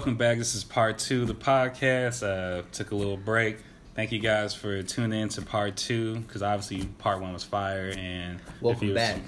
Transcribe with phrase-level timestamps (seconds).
[0.00, 0.38] Welcome back.
[0.38, 2.22] This is part two of the podcast.
[2.26, 3.58] Uh, took a little break.
[3.94, 7.92] Thank you guys for tuning in to part two because obviously part one was fire
[7.98, 9.20] and Welcome back.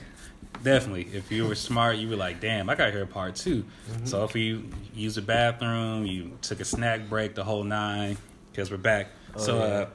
[0.62, 3.62] Definitely, if you were smart, you were like, "Damn, I got to hear part 2
[3.62, 4.06] Mm-hmm.
[4.06, 8.16] So if you used the bathroom, you took a snack break, the whole nine,
[8.50, 9.08] because we're back.
[9.36, 9.64] Oh, so, yeah.
[9.64, 9.86] uh,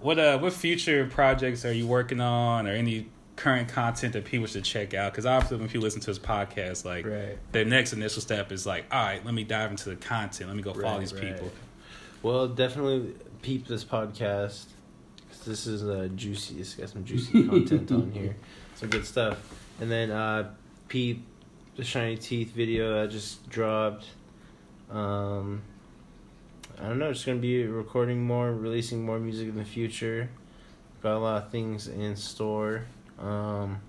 [0.00, 3.08] what uh, what future projects are you working on, or any
[3.38, 5.12] current content that people should check out?
[5.12, 7.38] Because obviously, when people listen to his podcast, like Right.
[7.52, 10.48] their next initial step is like, all right, let me dive into the content.
[10.50, 11.22] Let me go follow these right.
[11.34, 11.50] people.
[12.22, 14.66] Well, definitely peep this podcast.
[15.30, 16.58] 'cause this is uh, juicy.
[16.60, 18.34] It's got some juicy content on here.
[18.74, 19.38] Some good stuff.
[19.80, 20.50] And then uh,
[20.88, 21.24] peep
[21.76, 24.06] the shiny teeth video I just dropped.
[24.90, 25.62] Um,
[26.80, 27.12] I don't know.
[27.12, 30.28] Just gonna be recording more, releasing more music in the future.
[31.02, 32.84] Got a lot of things in store.
[33.20, 33.80] Um,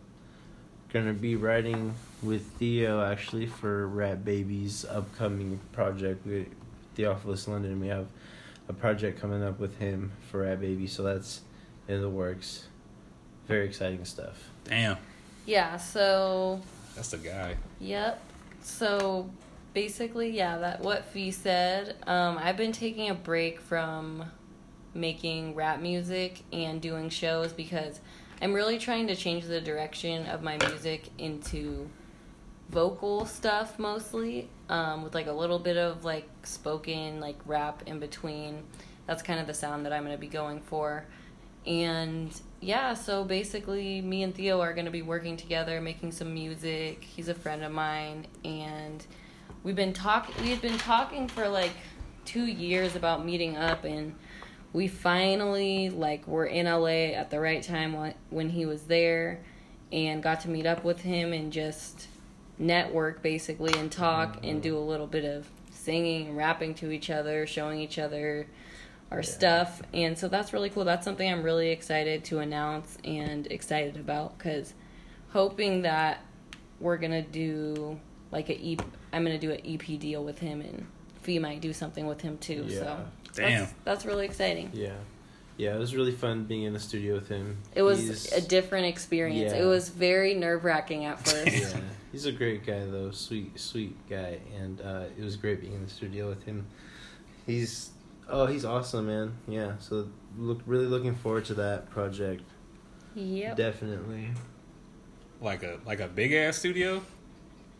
[0.91, 6.47] gonna be writing with Theo actually for Rat Baby's upcoming project with
[6.95, 7.79] Theophilus London.
[7.79, 8.07] We have
[8.67, 11.41] a project coming up with him for Rat Baby, so that's
[11.87, 12.67] in the works.
[13.47, 14.49] Very exciting stuff.
[14.63, 14.97] Damn,
[15.45, 16.61] Yeah, so
[16.95, 17.55] that's the guy.
[17.79, 18.21] yep.
[18.61, 19.29] So
[19.73, 21.95] basically, yeah, that what Phi said.
[22.05, 24.25] Um, I've been taking a break from
[24.93, 27.99] making rap music and doing shows because
[28.41, 31.89] I'm really trying to change the direction of my music into
[32.69, 37.99] vocal stuff mostly, um, with like a little bit of like spoken like rap in
[37.99, 38.63] between.
[39.07, 41.05] That's kind of the sound that I'm gonna be going for.
[41.65, 46.33] And yeah, so basically, me and Theo are going to be working together, making some
[46.33, 47.03] music.
[47.03, 49.05] He's a friend of mine, and
[49.63, 50.35] we've been talking.
[50.41, 51.71] We had been talking for like
[52.25, 54.15] two years about meeting up, and
[54.73, 59.39] we finally like were in LA at the right time when when he was there,
[59.91, 62.07] and got to meet up with him and just
[62.57, 67.09] network basically and talk and do a little bit of singing and rapping to each
[67.09, 68.47] other, showing each other
[69.11, 69.23] our Yeah.
[69.25, 73.95] stuff and so that's really cool that's something i'm really excited to announce and excited
[73.97, 74.75] about because
[75.29, 76.23] hoping that
[76.79, 77.99] we're gonna do
[78.31, 80.85] like a ep i'm gonna do an ep deal with him and
[81.29, 82.79] Phi might do something with him too Yeah.
[82.79, 82.97] so
[83.35, 83.59] Damn.
[83.61, 84.93] that's, that's really exciting Yeah,
[85.57, 85.75] yeah.
[85.75, 87.57] It was really fun being in the studio with him.
[87.75, 89.61] it was He's- a different experience Yeah.
[89.63, 91.79] it was very nerve-wracking at first yeah,
[92.11, 95.83] he's a great guy though, sweet, sweet guy, and uh, it was great being in
[95.83, 96.65] the studio with him.
[97.45, 97.89] He's
[98.27, 99.33] oh, he's awesome, man.
[99.47, 100.07] Yeah, so
[100.37, 102.43] look, really looking forward to that project.
[103.15, 104.29] yep Definitely.
[105.41, 107.01] Like a like a big ass studio.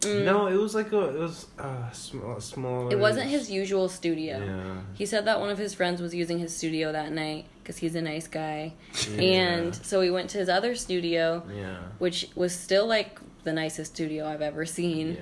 [0.02, 0.24] Mm.
[0.24, 2.90] No, it was like a it was uh small small.
[2.90, 4.76] it wasn't his usual studio Yeah.
[4.94, 7.96] he said that one of his friends was using his studio that night because he's
[7.96, 8.74] a nice guy
[9.12, 9.22] yeah.
[9.22, 11.80] and so we went to his other studio yeah.
[11.98, 15.16] which was still like the nicest studio I've ever seen.
[15.16, 15.22] Yeah.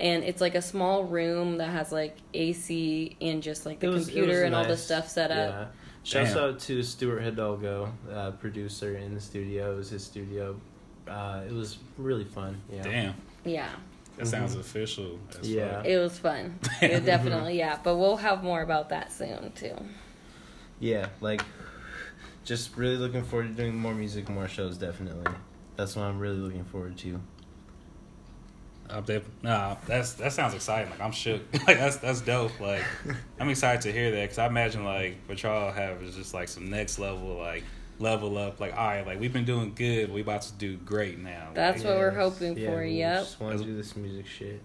[0.00, 4.04] And it's like a small room that has like AC and just like the was-
[4.04, 5.50] computer was and all the stuff set up.
[5.50, 5.66] Yeah.
[6.04, 9.74] Shouts out to Stuart Hidalgo, uh, producer in the studio.
[9.74, 10.58] It was his studio.
[11.06, 12.60] Uh, it was really fun.
[12.72, 12.82] Yeah.
[12.82, 13.14] Damn,
[13.44, 13.68] Yeah,
[14.18, 15.18] that sounds official.
[15.30, 15.44] as fuck.
[15.44, 15.58] Mm-hmm.
[15.58, 15.82] Yeah.
[15.84, 16.58] it was fun.
[16.82, 17.78] It definitely, yeah.
[17.82, 19.74] But we'll have more about that soon too.
[20.80, 21.42] Yeah, like
[22.44, 24.78] just really looking forward to doing more music, more shows.
[24.78, 25.32] Definitely,
[25.76, 27.20] that's what I'm really looking forward to.
[28.90, 30.90] I'm def- nah, that's that sounds exciting.
[30.90, 31.42] Like I'm shook.
[31.66, 32.58] like that's that's dope.
[32.58, 32.84] Like
[33.38, 36.48] I'm excited to hear that because I imagine like what y'all have is just like
[36.48, 37.64] some next level, like
[37.98, 38.60] level up.
[38.60, 40.12] Like all right, like we've been doing good.
[40.12, 41.50] We about to do great now.
[41.54, 42.80] That's Like, what we're hoping Yeah, for.
[42.82, 43.20] we Yep.
[43.22, 44.62] Just want to do this music shit.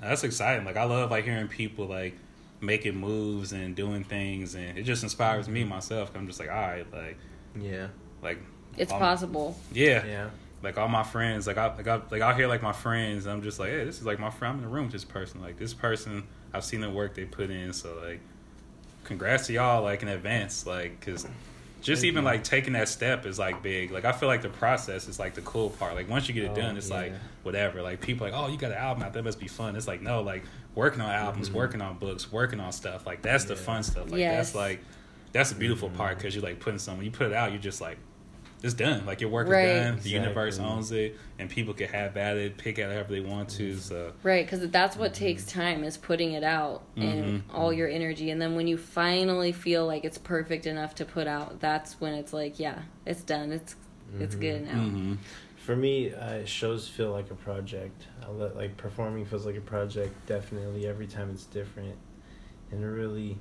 [0.00, 0.64] that's exciting.
[0.64, 2.14] Like I love like hearing people like
[2.60, 6.10] making moves and doing things, and it just inspires me myself.
[6.14, 7.16] I'm just like all right, like
[7.60, 7.88] Yeah.
[8.22, 8.38] like
[8.76, 9.56] It's um, possible.
[9.72, 10.30] Yeah, Yeah.
[10.62, 13.26] like all my friends, like I like I like I hear like my friends.
[13.26, 14.52] I'm just like, hey, this is like my friend.
[14.54, 15.40] I'm in the room with this person.
[15.40, 17.72] Like this person, I've seen the work they put in.
[17.72, 18.20] So like,
[19.04, 20.66] congrats to y'all like in advance.
[20.66, 21.26] Like, cause
[21.80, 22.30] just Thank even you.
[22.30, 23.90] like taking that step is like big.
[23.90, 25.94] Like I feel like the process is like the cool part.
[25.94, 27.82] Like once you get it Oh, done, it's like whatever.
[27.82, 29.12] Like people like, oh, you got an album out.
[29.12, 29.76] That must be fun.
[29.76, 30.44] It's like no, like
[30.74, 31.54] working on albums, Mhm.
[31.54, 33.06] working on books, working on stuff.
[33.06, 34.10] Like that's the fun stuff.
[34.10, 34.46] Like Yes.
[34.48, 34.80] that's like
[35.32, 35.96] that's the beautiful Mhm.
[35.96, 37.04] part because you're like putting something.
[37.04, 37.98] You put it out, you're just like.
[38.62, 39.06] It's done.
[39.06, 39.64] Like your work Right.
[39.64, 40.00] is done.
[40.02, 43.20] The universe owns it, and people can have at it, pick at it however they
[43.20, 43.76] want to.
[43.76, 47.54] So Right, because that's what takes time is putting it out and Mhm.
[47.54, 51.28] all your energy, and then when you finally feel like it's perfect enough to put
[51.28, 53.52] out, that's when it's like, yeah, it's done.
[53.52, 53.76] It's
[54.18, 54.40] it's Mhm.
[54.40, 54.78] good now.
[54.80, 55.18] mhm.
[55.56, 58.06] For me, uh, shows feel like a project.
[58.26, 60.14] I let, like performing feels like a project.
[60.26, 61.94] Definitely, every time it's different,
[62.72, 63.36] and it really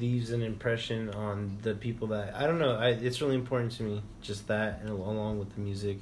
[0.00, 2.76] leaves an impression on the people that I don't know.
[2.76, 4.02] I, it's really important to me.
[4.22, 5.98] Just that, and along with the music,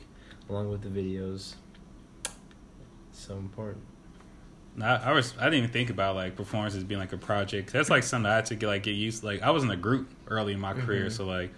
[0.48, 1.54] along with the videos,
[3.12, 3.82] so important.
[4.80, 7.72] I, I was I didn't even think about like performances being like a project.
[7.72, 9.24] That's like something I had to get like get used.
[9.24, 11.12] Like I was in a group early in my career, Mhm.
[11.12, 11.52] so like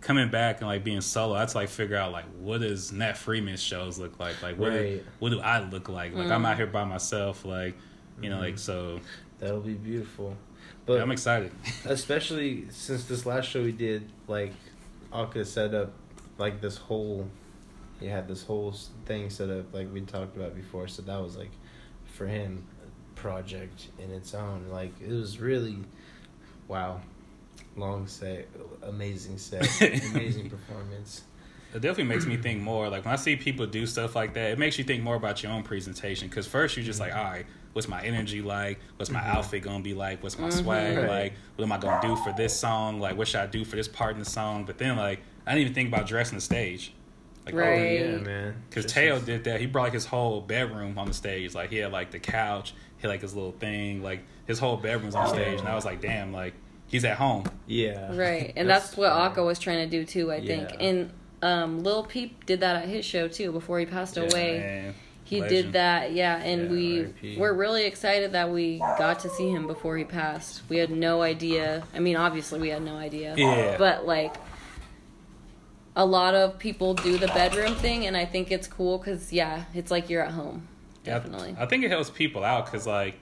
[0.00, 2.92] coming back and like being solo, I had to like figure out like what does
[2.92, 4.40] Nat Freeman's shows look like?
[4.42, 6.14] Like what do, what do I look like?
[6.14, 7.74] Like I'm out here by myself, like
[8.20, 9.00] you know, like so.
[9.38, 10.36] That'll be beautiful.
[10.86, 11.52] But But I'm excited.
[11.84, 14.52] especially since this last show we did, like
[15.12, 15.92] Aka set up
[16.38, 17.28] like this whole,
[18.00, 18.74] he had this whole
[19.06, 20.88] thing set up like we talked about before.
[20.88, 21.50] So that was like,
[22.06, 24.68] for him, a project in its own.
[24.70, 25.78] Like it was really,
[26.68, 27.00] wow,
[27.76, 28.48] long set,
[28.82, 31.22] amazing set, amazing performance.
[31.74, 32.88] It definitely makes me think more.
[32.90, 35.42] Like when I see people do stuff like that, it makes you think more about
[35.42, 36.28] your own presentation.
[36.28, 37.18] Because first you're just like, mm-hmm.
[37.18, 38.78] all right, what's my energy like?
[38.96, 39.34] What's my Mhm.
[39.36, 40.22] outfit gonna be like?
[40.22, 40.62] What's my Mhm.
[40.62, 41.32] swag like?
[41.56, 43.00] What am I gonna do for this song?
[43.00, 44.64] Like what should I do for this part in the song?
[44.64, 46.92] But then like I didn't even think about dressing the stage.
[47.44, 48.00] Like, Right.
[48.00, 48.54] Oh, yeah, man.
[48.70, 49.58] Because Just Teo as- did that.
[49.60, 51.54] He brought like his whole bedroom on the stage.
[51.54, 54.02] Like he had like the couch, he had like his little thing.
[54.02, 56.54] Like his whole bedroom's on stage, and I was like, damn, like
[56.86, 57.44] he's at home.
[57.66, 58.14] Yeah.
[58.14, 60.30] Right, and that's, what Aka was trying to do too.
[60.30, 60.86] I think, Yeah.
[60.86, 61.10] and
[61.42, 64.58] um, Lil Peep did that at his show too before he passed Yeah, away.
[64.60, 64.94] Man,
[65.32, 65.62] He legend.
[65.64, 67.36] did that, yeah, and Yeah, we R.I.P..
[67.38, 70.60] we're really excited that we got to see him before he passed.
[70.68, 71.84] We had no idea.
[71.94, 73.34] I mean, obviously we had no idea.
[73.34, 73.76] Yeah.
[73.78, 74.34] But like
[75.96, 79.64] a lot of people do the bedroom thing and I think it's cool cuz yeah,
[79.74, 80.68] it's like you're at home.
[81.04, 81.56] Yeah, I- Definitely.
[81.58, 83.14] I, think it helps people out because, like,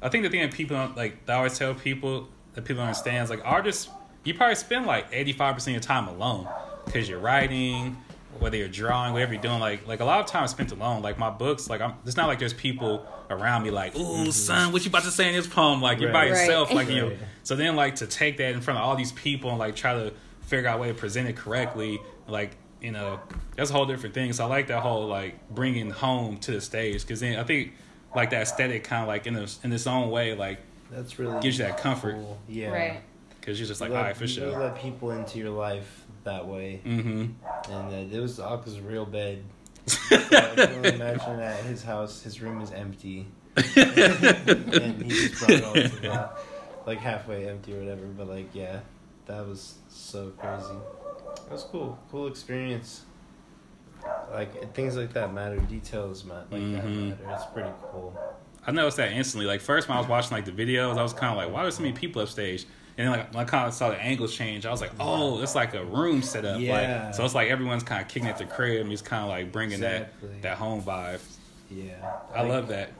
[0.00, 3.24] I think the thing that people don't like, I always tell people that people understand
[3.24, 3.88] is like artists,
[4.24, 6.46] you probably spend like eighty five percent of your time alone
[6.84, 7.96] because you're writing,
[8.40, 9.60] whether you're drawing, whatever you're doing.
[9.60, 11.02] Like, like a lot of time spent alone.
[11.02, 11.94] Like my books, like I'm.
[12.04, 15.28] It's not like there's people around me like, "Ooh, son, what you about to say
[15.28, 16.34] in this poem?" Like you're by Mm-hmm.
[16.34, 16.76] Yourself, Right.
[16.76, 17.12] like you know.
[17.42, 19.94] So then, like to take that in front of all these people and like try
[19.94, 20.12] to
[20.42, 21.98] figure out a way to present it correctly,
[22.28, 23.18] like you know,
[23.56, 24.32] that's a whole different thing.
[24.32, 27.72] So I like that whole like bringing home to the stage because then I think
[28.14, 30.60] like that aesthetic kind of like in this in its own way, like
[30.90, 32.14] That's really Gives you that comfort.
[32.14, 32.38] cool.
[32.48, 32.68] Yeah.
[32.68, 33.00] Right.
[33.40, 34.58] because you're just like, let- all right, for you sure.
[34.58, 37.72] let people into your life that way, Mm-hmm.
[37.72, 39.42] and uh, it was Aka's real bed.
[40.10, 43.26] I can only imagine at his house, his room is empty,
[43.56, 46.30] and he just brought it all to the,
[46.86, 48.04] like halfway empty or whatever.
[48.06, 48.80] But like, yeah,
[49.26, 50.74] that was so crazy.
[51.44, 53.02] That was cool, cool experience.
[54.30, 55.58] Like things like that matter.
[55.58, 56.46] Details matter.
[56.50, 57.08] Like that Mhm.
[57.10, 57.30] matter.
[57.34, 58.16] It's pretty cool.
[58.66, 59.46] I noticed that instantly.
[59.46, 61.64] Like first when I was watching like the videos, I was kind of like, why
[61.64, 62.66] are so many people upstage?
[62.98, 65.42] And then like when I kind of saw the angles change, I was like, oh,
[65.42, 66.60] it's like a room set up.
[66.60, 67.04] Yeah.
[67.06, 68.80] Like so it's like everyone's kind of kicking at the crib.
[68.80, 70.28] and He's kind of like bringing Exactly.
[70.30, 71.20] that that home vibe.
[71.70, 71.94] Yeah,
[72.34, 72.90] I love that.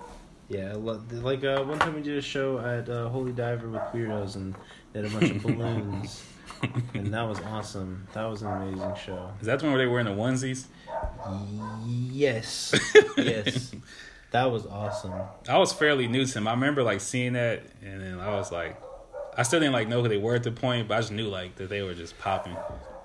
[0.48, 3.68] Yeah, I love, like uh, one time we did a show at uh, Holy Diver
[3.68, 4.54] with Weirdos, and
[4.92, 6.24] they had a bunch of balloons,
[6.94, 8.06] and that was awesome.
[8.12, 9.30] That was an amazing show.
[9.40, 10.66] Is that the one where they were in the onesies?
[11.84, 12.74] Yes,
[13.16, 13.72] yes,
[14.30, 15.12] that was awesome.
[15.48, 16.48] I was fairly new to him.
[16.48, 18.80] I remember like seeing that, and then I was like,
[19.36, 21.28] I still didn't like know who they were at the point, but I just knew
[21.28, 22.56] like that they were just popping.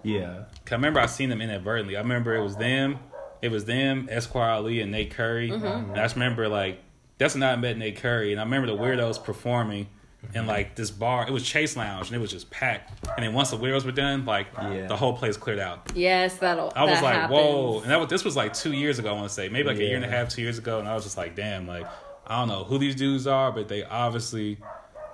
[0.03, 1.95] Yeah, Cause I remember I seen them inadvertently.
[1.95, 2.97] I remember it was them,
[3.41, 5.49] it was them, Esquire Ali and Nate Curry.
[5.49, 5.63] Mm-hmm.
[5.65, 5.89] Mm-hmm.
[5.91, 6.79] And I just remember like
[7.17, 9.87] that's when I met Nate Curry, and I remember the weirdos performing
[10.33, 11.27] in like this bar.
[11.27, 13.07] It was Chase Lounge, and it was just packed.
[13.15, 14.87] And then once the weirdos were done, like Yeah.
[14.87, 15.91] the whole place cleared out.
[15.95, 17.39] Yes, that'll I was that like, happens.
[17.39, 17.79] whoa!
[17.81, 19.09] And that was this was like two years ago.
[19.09, 20.87] I want to say maybe like a year and a half, two years ago, and
[20.87, 21.85] I was just like, damn, like
[22.25, 24.57] I don't know who these dudes are, but they obviously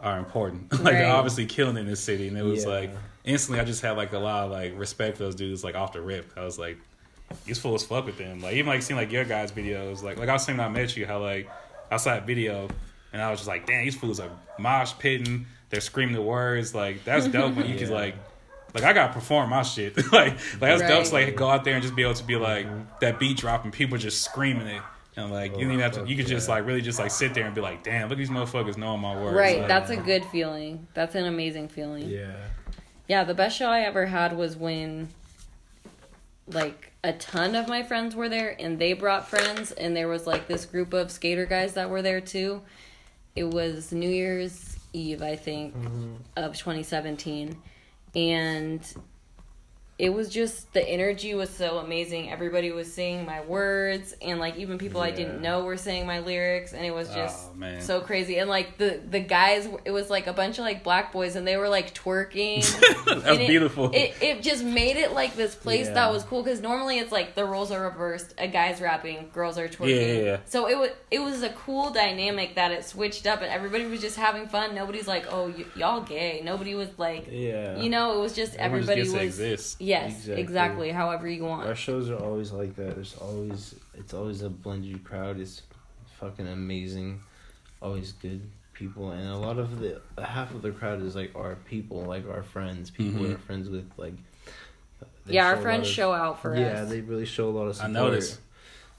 [0.01, 0.71] are important.
[0.71, 0.91] like Right.
[0.93, 2.69] they're obviously killing in this city, and it was Yeah.
[2.71, 2.91] like
[3.23, 5.93] instantly I just had like a lot of like respect for those dudes like off
[5.93, 6.31] the rip.
[6.37, 6.77] I was like,
[7.45, 8.39] these fools fuck with them.
[8.41, 10.69] Like even like seeing like your guys' videos, like like I was saying when I
[10.69, 11.49] met you, how like
[11.91, 12.67] I saw that video
[13.13, 15.45] and I was just like, damn, these fools are mosh pitting.
[15.69, 16.73] They're screaming the words.
[16.75, 18.15] Like that's dope when you can like.
[18.73, 19.95] Like I gotta perform my shit.
[20.11, 22.35] like like that's dope to like go out there and just be able to be
[22.35, 22.85] like Mhm.
[23.01, 24.81] that beat dropping, people just screaming it.
[25.17, 26.99] And like oh, you Oh, don't even have to you could just like really just
[26.99, 29.35] like sit there and be like, damn, look at these motherfuckers knowing my words.
[29.35, 30.87] Right, Like, that's a good feeling.
[30.93, 32.07] That's an amazing feeling.
[32.07, 32.35] yeah,
[33.07, 35.09] Yeah, the best show I ever had was when
[36.47, 40.27] like a ton of my friends were there and they brought friends and there was
[40.27, 42.61] like this group of skater guys that were there too.
[43.35, 46.15] It was New Year's Eve, I think, mm-hmm.
[46.35, 47.57] of 2017.
[48.15, 48.81] And
[49.99, 52.29] it was just the energy was so amazing.
[52.31, 56.19] Everybody was saying my words and like even people I didn't know were saying my
[56.19, 58.37] lyrics and it was oh, just Oh, so crazy.
[58.37, 61.47] And like the the guys it was like a bunch of like black boys and
[61.47, 62.61] they were like twerking.
[63.23, 63.89] that's it- beautiful.
[63.91, 65.93] It, it just made it like this place Yeah.
[65.93, 68.35] that was cool because normally it's like the roles are reversed.
[68.37, 69.89] A guy's rapping, girls are twerking.
[69.95, 70.37] Yeah, yeah, yeah.
[70.45, 74.01] So it was it was a cool dynamic that it switched up and everybody was
[74.01, 74.75] just having fun.
[74.75, 76.41] Nobody's like, oh, y- y'all gay.
[76.43, 77.79] Nobody was like, yeah.
[77.79, 79.39] you know, it was just Everyone everybody to was.
[79.39, 79.81] exist.
[79.87, 80.41] Yes, Exactly.
[80.41, 80.91] exactly.
[80.91, 81.67] However you want.
[81.67, 82.95] our shows are always like that.
[82.95, 85.39] There's always it's always a blended crowd.
[85.39, 85.61] It's
[86.19, 87.21] fucking amazing.
[87.81, 88.41] always good
[88.73, 92.27] people, and a lot of the half of the crowd is like our people, like
[92.27, 93.29] our friends, people Mhm.
[93.29, 94.15] we're friends with, like.
[95.27, 96.77] yeah, our friends of- show out for yeah, us.
[96.77, 97.91] Yeah, they really show a lot of I support.
[97.93, 98.39] noticed.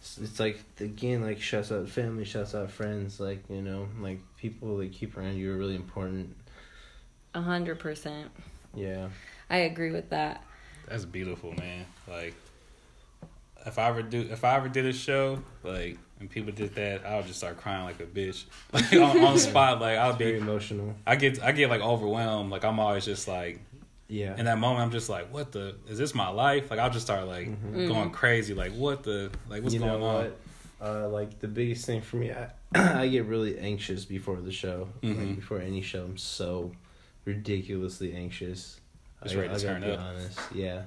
[0.00, 4.21] It's, it's like again, like shouts out family, shouts out friends, like you know, like
[4.37, 6.37] people that keep around you are really important.
[7.35, 8.30] A hundred percent.
[8.75, 9.09] Yeah,
[9.50, 10.45] I agree with that.
[10.88, 11.85] That's beautiful, man.
[12.09, 12.35] Like,
[13.66, 17.04] if I ever do, if I ever did a show, like, and people did that,
[17.07, 19.80] I would just start crying like a bitch, like on, on the spot.
[19.80, 20.95] Like, I'll very be, emotional.
[21.07, 22.50] I get, I get like overwhelmed.
[22.50, 23.61] Like, I'm always just like,
[24.09, 26.71] Yeah, in that moment, I'm just like, what the, is this my life?
[26.71, 27.88] Like, I'll just start like Mhm.
[27.88, 28.54] going crazy.
[28.54, 30.33] Like, what the, like, what's you going know on?
[30.80, 32.50] Uh, like the biggest thing for me, I,
[33.02, 34.88] I get really anxious before the show.
[35.02, 35.18] Mhm.
[35.18, 36.73] Like before any show, I'm so
[37.25, 38.80] ridiculously anxious.
[39.22, 40.00] I, ready to I gotta turn be up.
[40.00, 40.38] honest.
[40.54, 40.82] Yeah,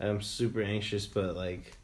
[0.00, 1.76] I'm super anxious, but like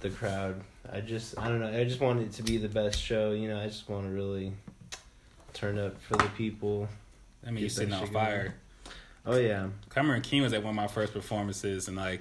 [0.00, 0.60] the crowd,
[0.92, 1.68] I just I don't know.
[1.68, 3.32] I just want it to be the best show.
[3.32, 4.52] You know, I just want to really
[5.54, 6.88] turn up for the people.
[7.46, 8.12] I mean, you're sitting on going.
[8.12, 8.54] fire.
[9.24, 12.20] Oh yeah, Cameron King was at one of my first performances, and like,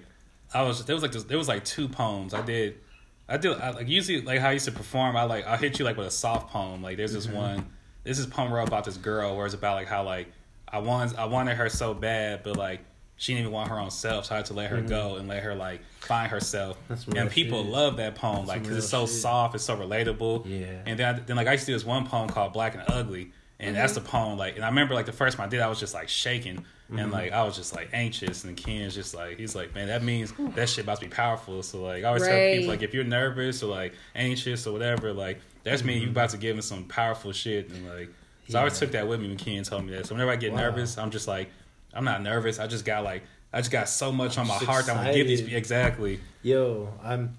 [0.54, 2.80] I was there was like this, there was like two poems I did.
[3.28, 5.16] I do I, like usually like how I used to perform.
[5.16, 6.82] I like I hit you like with a soft poem.
[6.82, 7.34] Like there's this Mhm.
[7.34, 7.66] one.
[8.04, 10.28] This is poem wrote about this girl where it's about like how like
[10.68, 12.82] I want I wanted her so bad, but like
[13.18, 14.90] she didn't even want her own self, so I had to let her Mhm.
[14.90, 16.78] go and let her like find herself.
[16.90, 17.72] That's and people shit.
[17.72, 19.16] love that poem That's like because it's so shit.
[19.16, 20.44] soft, it's so relatable.
[20.46, 20.82] yeah.
[20.86, 22.84] And then, I, then like I used to do this one poem called Black and
[22.88, 24.04] Ugly, and that's mm-hmm.
[24.04, 24.38] the poem.
[24.38, 26.66] Like, and I remember like the first time I did, I was just like shaking,
[26.90, 27.12] and mm-hmm.
[27.12, 28.44] like I was just like anxious.
[28.44, 31.64] And Ken's just like he's like, man, that means that shit about to be powerful.
[31.64, 35.14] So like I always tell people like if you're nervous or like anxious or whatever,
[35.14, 36.12] like that's mean you mm-hmm.
[36.12, 37.70] about to give him some powerful shit.
[37.70, 38.10] And like
[38.48, 40.06] so I always took that with me when Ken told me that.
[40.08, 40.60] So whenever I get Wow.
[40.60, 41.50] nervous, I'm just like
[41.94, 42.60] I'm not nervous.
[42.60, 43.24] I just got like
[43.54, 45.58] I just got so much on my just heart that I'm gonna give these excited.
[45.58, 46.20] exactly.
[46.44, 47.38] Yo, I'm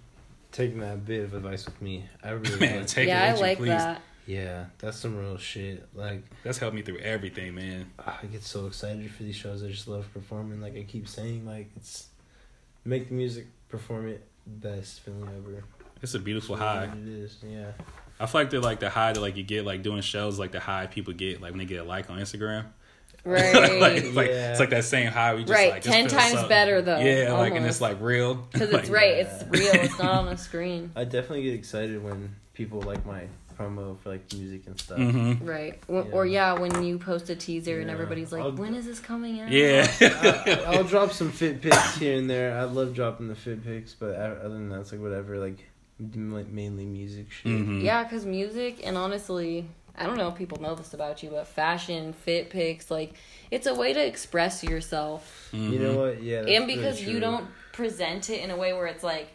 [0.52, 2.04] taking that bit of advice with me.
[2.22, 3.68] I really Man, like take it yeah, I with you, like please.
[3.68, 4.02] that.
[4.28, 5.86] Yeah, that's some real shit.
[5.94, 7.92] Like, That's helped me through everything, man.
[8.00, 9.62] ah, I get so excited for these shows.
[9.62, 10.60] I just love performing.
[10.60, 12.08] Like I keep saying, like it's
[12.84, 15.62] make the music, perform it, best feeling ever.
[16.02, 16.86] It's a beautiful It's high.
[16.86, 17.70] It is, yeah.
[18.18, 20.52] I feel like they're like the high that like you get like doing shows like
[20.52, 22.66] the high people get like when they get a like on Instagram.
[23.26, 23.80] Right.
[23.80, 24.50] like, it's like Yeah.
[24.52, 26.99] it's like that same high we just Right, like just 10 feel times better, though,
[27.00, 29.16] Yeah, like and it's like real Because Like, it's right.
[29.16, 29.23] yeah.
[29.25, 29.82] It's real.
[29.85, 30.92] It's not on the screen.
[30.94, 33.25] I definitely get excited when people like my
[33.58, 34.99] promo for like music and stuff.
[34.99, 35.44] mhm.
[35.44, 35.82] Right.
[35.88, 36.12] Or, Yeah.
[36.12, 39.40] or yeah, when you post a teaser and everybody's like, I'll- "When is this coming
[39.40, 39.90] out?" Yeah.
[40.00, 42.56] I, I'll drop some fit pics here and there.
[42.56, 45.38] I love dropping the fit pics, but other than that, it's like whatever.
[45.38, 45.64] Like
[45.98, 47.52] mainly music shit.
[47.52, 47.82] Mhm.
[47.82, 51.46] Yeah, because music and honestly, I don't know if people know this about you, but
[51.46, 53.14] fashion, fit pics, like
[53.50, 55.48] it's a way to express yourself.
[55.52, 55.72] Mhm.
[55.72, 56.22] You know what?
[56.22, 56.42] Yeah.
[56.42, 59.28] that's and really because you don't present it in a way where it's like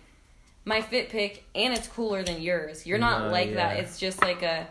[0.65, 2.85] my fit pic and it's cooler than yours.
[2.85, 3.79] You're not No, like that.
[3.79, 4.67] It's just like a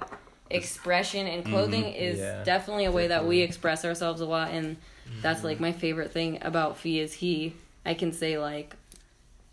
[0.50, 1.96] expression and clothing Mhm.
[1.96, 4.76] is Yeah, definitely a way that we express ourselves a lot and
[5.22, 7.54] that's like my favorite thing about Phi is he
[7.84, 8.74] I can say like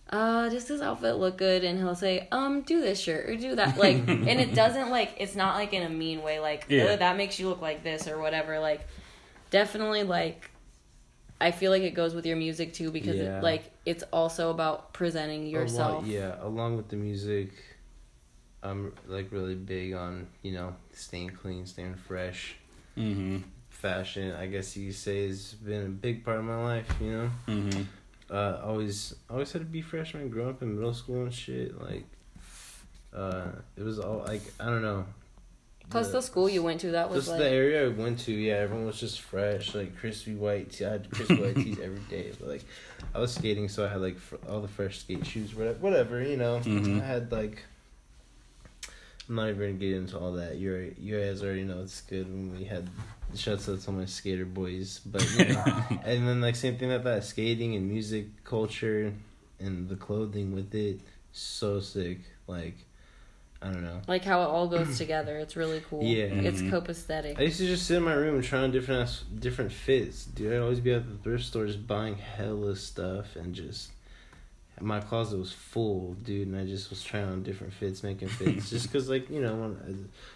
[0.09, 3.55] uh does this outfit look good and he'll say um do this shirt or do
[3.55, 6.83] that like and it doesn't like it's not like in a mean way like Yeah.
[6.85, 8.87] "Ugh, that makes you look like this or whatever like
[9.51, 10.49] definitely like
[11.39, 13.37] I feel like it goes with your music too because Yeah.
[13.39, 16.05] it, like it's also about presenting Along- yourself.
[16.07, 17.51] yeah, along with the music,
[18.63, 22.55] I'm like really big on you know staying clean, staying fresh.
[22.97, 23.43] Mhm.
[23.69, 26.89] Fashion, I guess you could say, has been a big part of my life.
[26.99, 27.85] You know, Mhm.
[28.29, 31.79] Uh, always always had to be freshman when growing up in middle school and shit.
[31.81, 32.05] Like,
[33.13, 35.05] uh, it was all like I don't know.
[35.89, 38.33] Plus the school you went to that was Just like the area I went to,
[38.33, 40.71] yeah, everyone was just fresh, like crispy white.
[40.73, 40.85] Tee.
[40.85, 42.65] I had crispy white tees every day, but like,
[43.15, 46.21] I was skating, so I had like fr- all the fresh skate shoes, whatever, whatever
[46.21, 46.59] you know.
[46.59, 47.01] Mhm.
[47.01, 47.63] I had like.
[49.29, 50.55] I'm not even gonna get into all that.
[50.57, 52.87] You you guys already know it's good when we had
[53.35, 55.63] shouts out to my skater boys, but you know,
[56.05, 59.13] and then like same thing like that, skating and music culture,
[59.59, 61.01] and the clothing with it,
[61.33, 62.19] so sick.
[62.47, 62.75] Like,
[63.61, 64.01] I don't know.
[64.07, 65.37] like how it all goes together.
[65.39, 66.01] It's really cool.
[66.03, 66.25] Yeah.
[66.25, 66.69] It's Mhm.
[66.71, 67.37] copacetic.
[67.37, 69.09] I used to just sit in my room and try on different
[69.41, 70.23] different fits.
[70.25, 73.89] Dude, I'd always be at the thrift store just buying hella stuff and just
[74.79, 78.69] my closet was full, dude, and I just was trying on different fits, making fits,
[78.69, 79.75] just because like you know,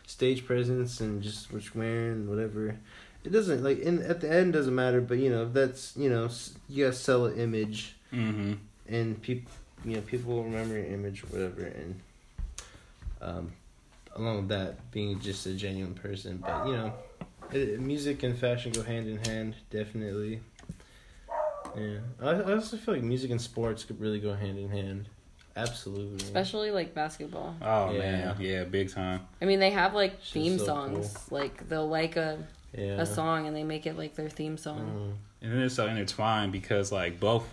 [0.07, 2.75] stage presence and just what you're wearing, whatever.
[3.23, 6.27] It doesn't like in at the end doesn't matter, but you know that's you know
[6.67, 8.57] you gotta sell an image Mhm.
[8.89, 9.51] and people
[9.85, 11.99] you know people will remember your image or whatever and
[13.21, 13.51] um
[14.15, 16.91] along with that being just a genuine person but you know
[17.51, 20.39] it, music and fashion go hand in hand definitely
[21.77, 25.07] yeah I, I also feel like music and sports could really go hand in hand
[25.55, 26.23] Absolutely.
[26.23, 27.55] especially like basketball.
[27.61, 27.99] Oh Yeah.
[27.99, 29.21] man, yeah, big time.
[29.41, 31.31] I mean, they have like She's theme so songs.
[31.31, 32.37] Like they'll like a
[32.73, 33.01] yeah.
[33.01, 34.79] a song and they make it like their theme song.
[35.41, 35.43] Mhm.
[35.45, 37.45] And then it's so intertwined because like both,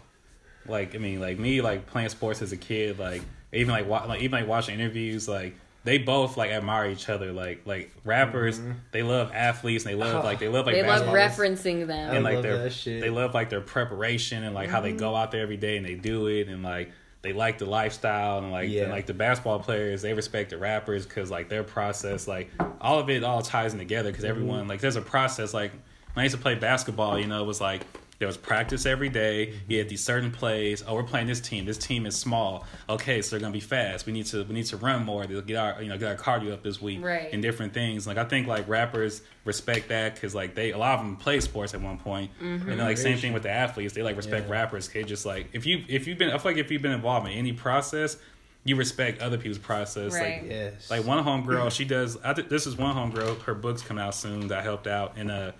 [0.66, 3.22] like I mean, like me, like playing sports as a kid, like
[3.52, 5.56] even like wa- like even like watching interviews, like
[5.88, 7.32] they both like admire each other.
[7.32, 8.74] Like like rappers, Mhm.
[8.92, 12.14] they love athletes and they love Oh, like they love like they love referencing them.
[12.14, 15.40] And like their they love like their preparation and like how they go out there
[15.40, 16.90] every day and they do it and like
[17.22, 18.82] they like the lifestyle and like Yeah.
[18.82, 22.50] and, like the basketball players they respect the rappers because like their process like
[22.82, 25.72] all of it all ties in together because everyone like there's a process like
[26.12, 27.80] when I used to play basketball you know it was like
[28.18, 29.54] there was practice every day.
[29.68, 30.82] You had these certain plays.
[30.86, 31.64] Oh, we're playing this team.
[31.64, 32.66] This team is small.
[32.88, 34.06] Okay, so they're gonna be fast.
[34.06, 36.16] We need to we need to run more to get our you know get our
[36.16, 37.28] cardio up this week Right.
[37.32, 38.06] and different things.
[38.08, 41.38] Like I think like rappers respect that because like they a lot of them play
[41.40, 42.30] sports at one point.
[42.42, 42.68] Mm-hmm.
[42.70, 43.94] and then, like same thing with the athletes.
[43.94, 44.52] They like respect Yeah.
[44.52, 44.88] rappers.
[44.88, 47.26] They just like if you if you've been I feel like if you've been involved
[47.28, 48.16] in any process,
[48.64, 50.12] you respect other people's process.
[50.14, 50.42] Right.
[50.42, 50.90] Like Yes.
[50.90, 52.16] like one homegirl, she does.
[52.24, 53.42] I think this is one homegirl.
[53.42, 54.48] Her books come out soon.
[54.48, 55.52] That helped out, and uh,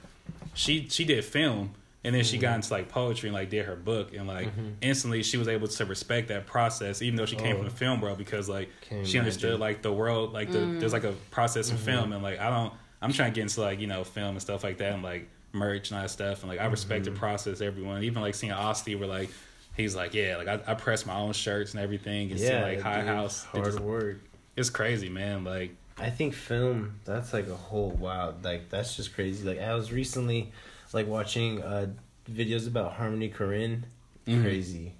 [0.54, 1.70] she she did film,
[2.04, 2.42] and then she Mm-hmm.
[2.42, 4.48] got into like poetry and like did her book, and like
[4.80, 7.58] instantly she was able to respect that process, even though she came Oh.
[7.58, 9.60] from the film world, because like Can't she understood imagine.
[9.60, 11.84] like the world, like the there's like a process in Mm-hmm.
[11.84, 14.40] film, and like I don't, I'm trying to get into like you know film and
[14.40, 17.14] stuff like that, and like merch and all that stuff, and like I respect Mm-hmm.
[17.14, 17.60] the process.
[17.60, 19.30] Everyone, even like seeing Osty, where like.
[19.76, 22.62] He's like, yeah, like I, I press my own shirts and everything, and see yeah,
[22.64, 23.44] like High dude, House.
[23.44, 24.18] Hard just- work.
[24.56, 25.44] it's crazy, man.
[25.44, 29.46] Like, I think film that's like a whole wow like that's just crazy.
[29.46, 30.50] Like I was recently
[30.92, 31.86] like watching uh
[32.30, 33.82] videos about Harmony Korine.
[34.26, 34.42] Mhm.
[34.42, 34.92] Crazy.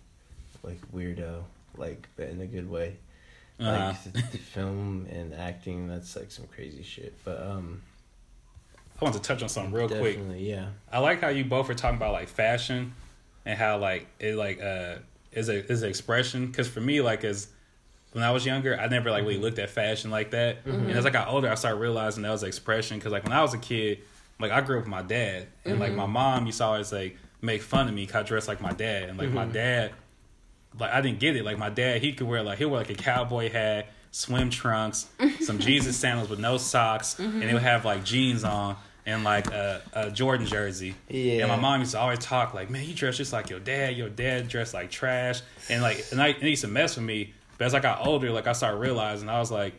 [0.63, 1.43] Like weirdo.
[1.77, 2.97] Like but in a good way.
[3.61, 4.25] uh, Like
[4.55, 7.15] film and acting, that's like some crazy shit.
[7.25, 7.83] But um
[9.01, 10.19] I want to touch on something real quick.
[10.37, 10.71] yeah.
[10.91, 12.95] I like how you both are talking about like fashion
[13.47, 14.97] and how like it like uh
[15.33, 17.49] is a is an expression because for me like as
[18.13, 21.05] when I was younger I never like really looked at fashion like that and as
[21.07, 23.55] I got older I started realizing that was an expression because like when I was
[23.55, 23.99] a kid
[24.41, 26.13] like I grew up with my dad and like my mm-hmm.
[26.13, 29.09] mom used to always like make fun of me because I dressed like my dad
[29.09, 29.53] and like my mm-hmm.
[29.53, 29.93] dad
[30.79, 31.45] like I didn't get it.
[31.45, 35.09] Like my dad, he could wear like he'll wear like a cowboy hat, swim trunks,
[35.41, 37.65] some Jesus sandals with no socks, and he would mm-hmm.
[37.65, 40.95] have like jeans on and like a, a Jordan jersey.
[41.09, 41.41] Yeah.
[41.41, 43.97] And my mom used to always talk like, "Man, you dress just like your dad.
[43.97, 47.05] Your dad dressed like trash." And like, and I, and he used to mess with
[47.05, 47.35] me.
[47.57, 49.75] But as I got older, like I started realizing, I was like,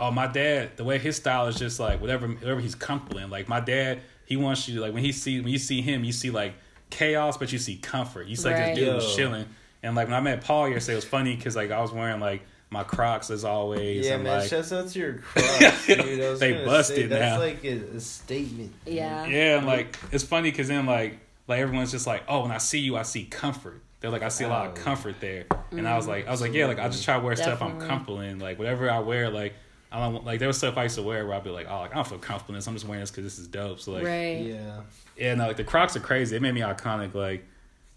[0.00, 0.76] "Oh, my dad.
[0.76, 3.30] The way his style is just like whatever, whatever he's comfortable in.
[3.30, 6.02] Like my dad, he wants you to, like when he see when you see him,
[6.04, 6.54] you see like
[6.90, 8.26] chaos, but you see comfort.
[8.26, 8.74] You see like Right.
[8.74, 9.46] this dude was chilling.
[9.82, 12.20] And like when I met Paul yesterday, it was funny because like I was wearing
[12.20, 14.06] like my Crocs as always.
[14.06, 16.20] Yeah, and, man, like, shouts out to your Crocs, dude.
[16.20, 17.38] I was They busted say, that's now.
[17.38, 18.72] like a, a statement.
[18.86, 19.26] Yeah.
[19.26, 22.58] Yeah, and like it's funny because then like like everyone's just like, oh, when I
[22.58, 23.80] see you, I see comfort.
[24.00, 24.82] They're like, I see a lot of Oh.
[24.82, 27.20] comfort there, and I was like, I was like, yeah, like I just try to
[27.24, 28.38] wear stuff I'm comfortable in.
[28.38, 29.54] Like whatever I wear, like
[29.92, 31.80] I don't like there was stuff I used to wear where I'd be like, oh,
[31.80, 32.66] like I don't feel comfortable in this.
[32.66, 33.80] I'm just wearing this because this is dope.
[33.80, 34.40] So like, right.
[34.40, 34.80] Yeah.
[35.16, 36.36] yeah, no, like the Crocs are crazy.
[36.36, 37.14] It made me iconic.
[37.14, 37.44] Like,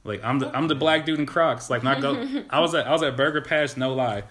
[0.03, 1.69] like I'm the I'm the black dude in Crocs.
[1.69, 3.77] Like, when I go, I was at I was at Burger Patch.
[3.77, 4.23] No lie,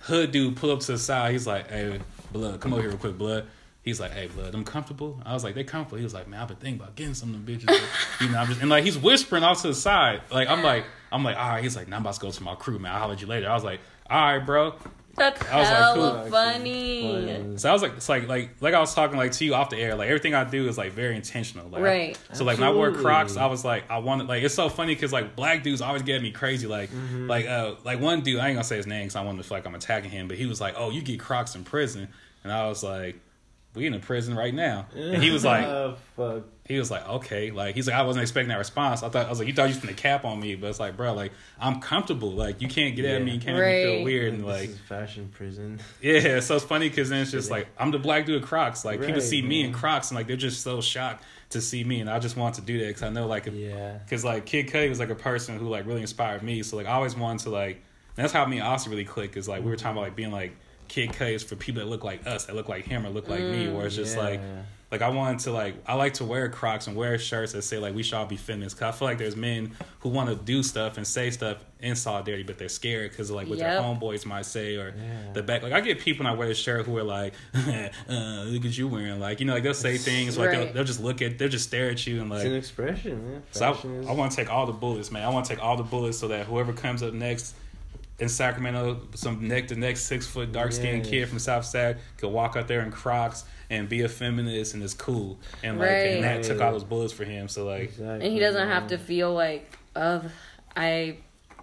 [0.00, 1.32] hood dude pull up to the side.
[1.32, 2.00] He's like, "Hey,
[2.32, 3.46] blood, come over here real quick, blood."
[3.82, 6.40] He's like, "Hey, blood, I'm comfortable." I was like, "They comfortable." He was like, "Man,
[6.40, 7.82] I've been thinking about getting some of them bitches." But,
[8.20, 10.22] you know, I'm just and like he's whispering off to the side.
[10.30, 11.62] Like I'm like I'm like, all right.
[11.62, 12.92] He's like, "Now I'm about to go to my crew, man.
[12.92, 14.74] I'll holler at you later." I was like, "All right, bro."
[15.18, 16.30] That's I was like, hella cool.
[16.30, 17.58] funny.
[17.58, 19.70] So I was like, it's like like like I was talking like to you off
[19.70, 19.94] the air.
[19.94, 21.68] Like everything I do is like very intentional.
[21.68, 22.18] Like, Right.
[22.32, 24.94] So like when I wore Crocs, I was like, I wanted like it's so funny
[24.94, 26.66] because like black dudes always get me crazy.
[26.66, 29.42] Like like uh like one dude, I ain't gonna say his name because I wanted
[29.42, 31.64] to feel like I'm attacking him, but he was like, oh, you get Crocs in
[31.64, 32.08] prison,
[32.44, 33.20] and I was like.
[33.78, 36.42] We in a prison right now, and he was like, oh, fuck.
[36.66, 39.02] he was like, okay, like he's like, I wasn't expecting that response.
[39.02, 40.78] I thought I was like, you thought you was gonna cap on me, but it's
[40.80, 42.32] like, bro, like I'm comfortable.
[42.32, 44.68] Like you can't get at me, you can't make me feel weird, and this like
[44.70, 45.80] is fashion prison.
[46.02, 48.84] yeah, so it's funny because then it's just like I'm the black dude of Crocs.
[48.84, 49.72] Like people Right, see me in.
[49.72, 52.60] Crocs and like they're just so shocked to see me, and I just want to
[52.60, 53.98] do that because I know like Yeah.
[54.04, 56.62] because like Kid Cudi was like a person who like really inspired me.
[56.62, 57.82] So like I always wanted to like
[58.16, 59.36] that's how me and Austin really click.
[59.36, 60.56] Is like we were talking about like being like
[60.88, 63.28] Kid Cudi is for people that look like us, that look like him or look
[63.28, 63.68] like me.
[63.68, 64.22] Where it's just Yeah.
[64.22, 64.40] like
[64.90, 67.76] like I wanted to like I like to wear Crocs and wear shirts that say
[67.78, 68.78] like we should all be feminists.
[68.78, 71.94] Cause I feel like there's men who want to do stuff and say stuff in
[71.94, 75.32] solidarity, but they're scared because like what their homeboys might say or Yeah.
[75.34, 75.62] the back.
[75.62, 78.78] Like I get people when I wear a shirt who are like, uh, "Look at
[78.78, 81.38] you wearing," like you know, like they'll say things like they'll, they'll just look at,
[81.38, 82.58] they'll just stare at you and It's an like.
[82.58, 83.42] expression, man.
[83.50, 85.22] So Fashion is- I, I want to take all the bullets, man.
[85.22, 87.54] I want to take all the bullets so that whoever comes up next
[88.18, 91.10] in Sacramento, some neck to next six foot dark skinned Yeah.
[91.10, 94.82] kid from South Side could walk out there in Crocs and be a feminist and
[94.82, 95.38] it's cool.
[95.62, 95.96] And like Right.
[96.16, 97.48] and that took all those bullets for him.
[97.48, 100.22] So like Exactly, And he doesn't have to feel like, oh,
[100.76, 101.18] I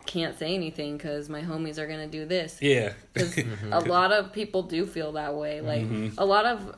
[0.05, 2.59] can't say anything because my homies are gonna do this.
[2.61, 2.93] Yeah.
[3.13, 3.37] Because
[3.71, 5.61] a lot of people do feel that way.
[5.61, 6.13] Like Mhm.
[6.17, 6.75] a lot of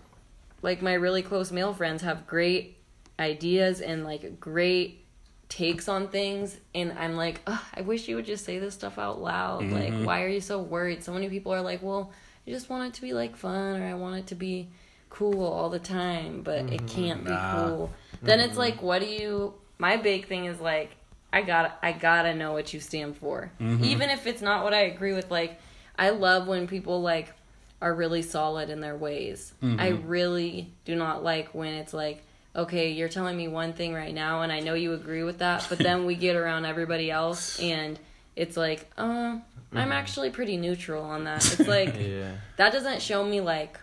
[0.64, 2.78] like my really close male friends have great
[3.20, 5.04] ideas and like great
[5.50, 8.98] takes on things and I'm like, Ugh, I wish you would just say this stuff
[8.98, 9.62] out loud.
[9.64, 9.72] Mhm.
[9.72, 11.04] Like why are you so worried?
[11.04, 12.12] So many people are like, Well,
[12.46, 14.68] I just want it to be like fun or I want it to be
[15.10, 17.54] cool all the time, but it can't be Nah.
[17.68, 17.94] cool.
[18.22, 20.92] Then it's like what do you my big thing is like
[21.32, 23.52] I gotta I gotta know what you stand for.
[23.62, 23.84] Mhm.
[23.84, 25.60] Even if it's not what I agree with, like
[25.98, 27.34] I love when people like
[27.82, 29.54] are really solid in their ways.
[29.62, 32.24] I really do not like when it's like,
[32.58, 35.66] okay, you're telling me one thing right now and I know you agree with that,
[35.70, 38.00] but then we get around everybody else and
[38.36, 39.38] it's like, uh,
[39.74, 41.46] I'm actually pretty neutral on that.
[41.46, 42.32] It's like Yeah.
[42.58, 43.80] that doesn't show me like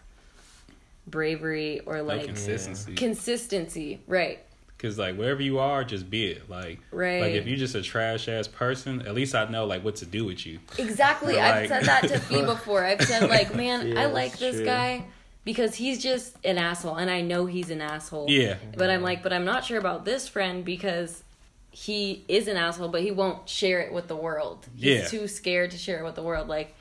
[1.07, 2.95] bravery or like like consistency.
[2.95, 4.01] consistency.
[4.07, 4.41] Right.
[4.79, 6.51] Cause like wherever you are, just be it.
[6.51, 7.21] Like, Right.
[7.23, 10.07] like if you're just a trash ass person, at least I know like what to
[10.07, 10.59] do with you.
[10.79, 11.37] Exactly.
[11.37, 12.85] Or, I've said that to Phi before.
[12.85, 14.65] I've said like, man, Yeah, I like this true.
[14.65, 15.05] guy
[15.45, 18.27] because he's just an asshole and I know he's an asshole.
[18.29, 18.57] Yeah.
[18.77, 21.23] But I'm like, but I'm not sure about this friend because
[21.71, 24.67] he is an asshole, but he won't share it with the world.
[24.77, 25.07] He's Yeah.
[25.09, 26.49] too scared to share it with the world.
[26.49, 26.75] Like,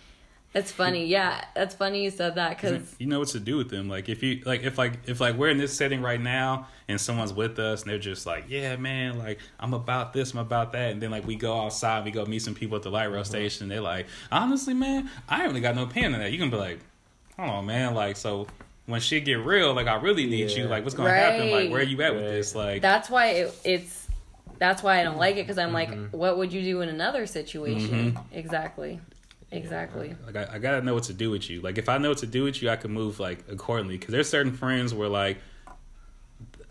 [0.53, 1.07] that's funny.
[1.07, 3.89] Yeah, that's funny you said that because you know what to do with them.
[3.89, 7.01] Like if you like if like if like we're in this setting right now and
[7.01, 10.73] someone's with us and they're just like, yeah, man, like I'm about this, I'm about
[10.73, 13.05] that, and then like we go outside, we go meet some people at the light
[13.05, 13.23] rail uh-huh.
[13.23, 13.67] station.
[13.67, 16.31] They're like, honestly, man, I ain't really got no opinion on that.
[16.31, 16.79] You can be like,
[17.37, 18.47] hold on, man, like so.
[18.85, 20.65] When shit get real, like I really need you.
[20.65, 21.51] Like, what's gonna happen?
[21.51, 21.71] Like, Right.
[21.71, 22.53] where you at with this?
[22.53, 24.07] Like, that's why it, it's
[24.59, 26.01] that's why I don't like it because I'm Mm-hmm.
[26.01, 28.19] like, what would you do in another situation?
[28.33, 28.99] Exactly,
[29.51, 30.15] exactly.
[30.25, 31.61] Like I, I gotta know what to do with you.
[31.61, 33.97] Like if I know what to do with you, I can move like accordingly.
[33.97, 35.37] Because there's certain friends where like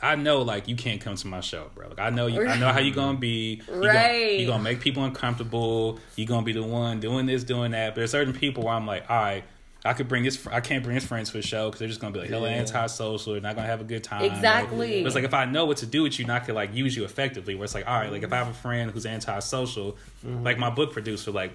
[0.02, 1.88] I know like you can't come to my show, bro.
[1.88, 2.46] Like I know you.
[2.46, 3.62] I know how you gonna be.
[3.68, 3.92] You Right.
[3.92, 5.98] Gonna, you gonna make people uncomfortable.
[6.16, 7.90] You gonna be the one doing this, doing that.
[7.90, 9.44] But there's certain people where I'm like, all right.
[9.84, 10.36] I could bring this.
[10.36, 12.30] fr- I can't bring his friends to a show because they're just gonna be like
[12.30, 12.58] hella Yeah.
[12.58, 13.32] antisocial.
[13.32, 14.24] They're not gonna have a good time.
[14.24, 14.94] Exactly.
[14.96, 16.54] Like, but it's like if I know what to do with you, and I could
[16.54, 17.54] like use you effectively.
[17.54, 20.44] Where it's like, all right, like if I have a friend who's antisocial, mm-hmm.
[20.44, 21.52] like my book producer, like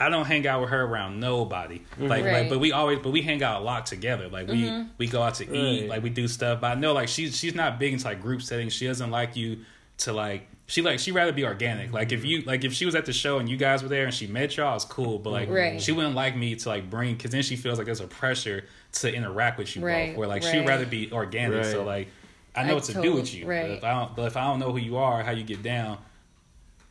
[0.00, 1.78] I don't hang out with her around nobody.
[1.80, 2.06] Mm-hmm.
[2.06, 2.32] Like, Right.
[2.34, 4.28] like, but we always, but we hang out a lot together.
[4.28, 4.88] Like we mm-hmm.
[4.98, 5.88] we go out to eat, Right.
[5.88, 6.60] like we do stuff.
[6.60, 8.72] But I know like she's she's not big into like group settings.
[8.72, 9.58] She doesn't like you
[9.98, 10.48] to like.
[10.70, 11.94] She like she rather be organic.
[11.94, 14.04] Like if you like if she was at the show and you guys were there
[14.04, 15.18] and she met y'all, it's cool.
[15.18, 15.80] But like Right.
[15.80, 18.64] she wouldn't like me to like bring because then she feels like there's a pressure
[18.92, 20.18] to interact with you Right, both.
[20.18, 21.64] Where like she'd rather be organic.
[21.64, 22.08] So like
[22.54, 23.46] I know I what to do with you.
[23.46, 23.62] right.
[23.68, 25.62] But if I don't, but if I don't know who you are, how you get
[25.62, 25.96] down,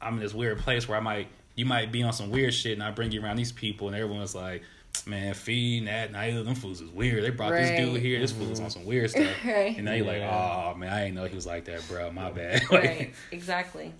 [0.01, 2.73] I'm in this weird place where I might you might be on some weird shit
[2.73, 4.63] and I bring you around these people and everyone's like,
[5.05, 7.23] Man, Phi, Nat, Naila, them fools is weird.
[7.23, 9.27] They brought this dude here, this fool fool's on some weird stuff.
[9.45, 9.75] Right.
[9.75, 12.11] And now you're like, Oh man, I didn't know he was like that, bro.
[12.11, 12.61] My bad.
[12.71, 13.13] like, right.
[13.31, 13.93] Exactly.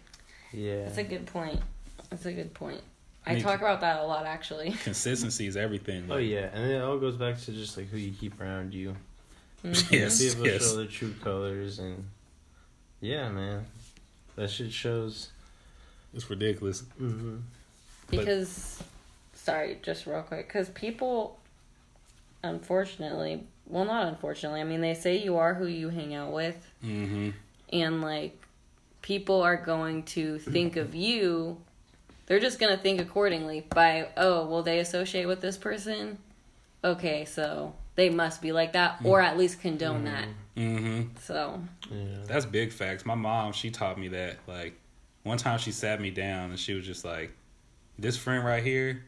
[0.54, 0.86] Yeah.
[0.86, 1.60] That's a good point.
[2.10, 2.82] That's a good point.
[3.26, 4.72] I Me talk about that a lot actually.
[4.84, 6.06] Consistency is everything.
[6.10, 8.96] Oh yeah, and it all goes back to just like who you keep around you.
[9.64, 9.92] Mhm.
[9.92, 10.70] Yes, People yes.
[10.70, 12.08] show their true colors, and
[13.02, 13.66] yeah, man,
[14.36, 15.30] that shit shows.
[16.14, 16.84] It's ridiculous.
[17.02, 17.38] Mm-hmm.
[18.10, 18.82] Because,
[19.48, 21.40] sorry, just real quick, because people,
[22.44, 26.58] unfortunately, well, not unfortunately, I mean, they say you are who you hang out with,
[26.84, 27.30] Mm-hmm.
[27.72, 28.38] and like,
[29.02, 31.58] people are going to think of you.
[32.26, 36.18] They're just gonna think accordingly by, oh, well, they associate with this person.
[36.84, 40.28] Okay, so they must be like that, or at least condone that.
[40.58, 41.04] Mm-hmm.
[41.22, 42.04] So, Yeah.
[42.26, 43.06] That's big facts.
[43.06, 44.40] My mom, she taught me that.
[44.46, 44.78] Like,
[45.24, 47.32] one time she sat me down and she was just like,
[47.98, 49.04] "This friend right here,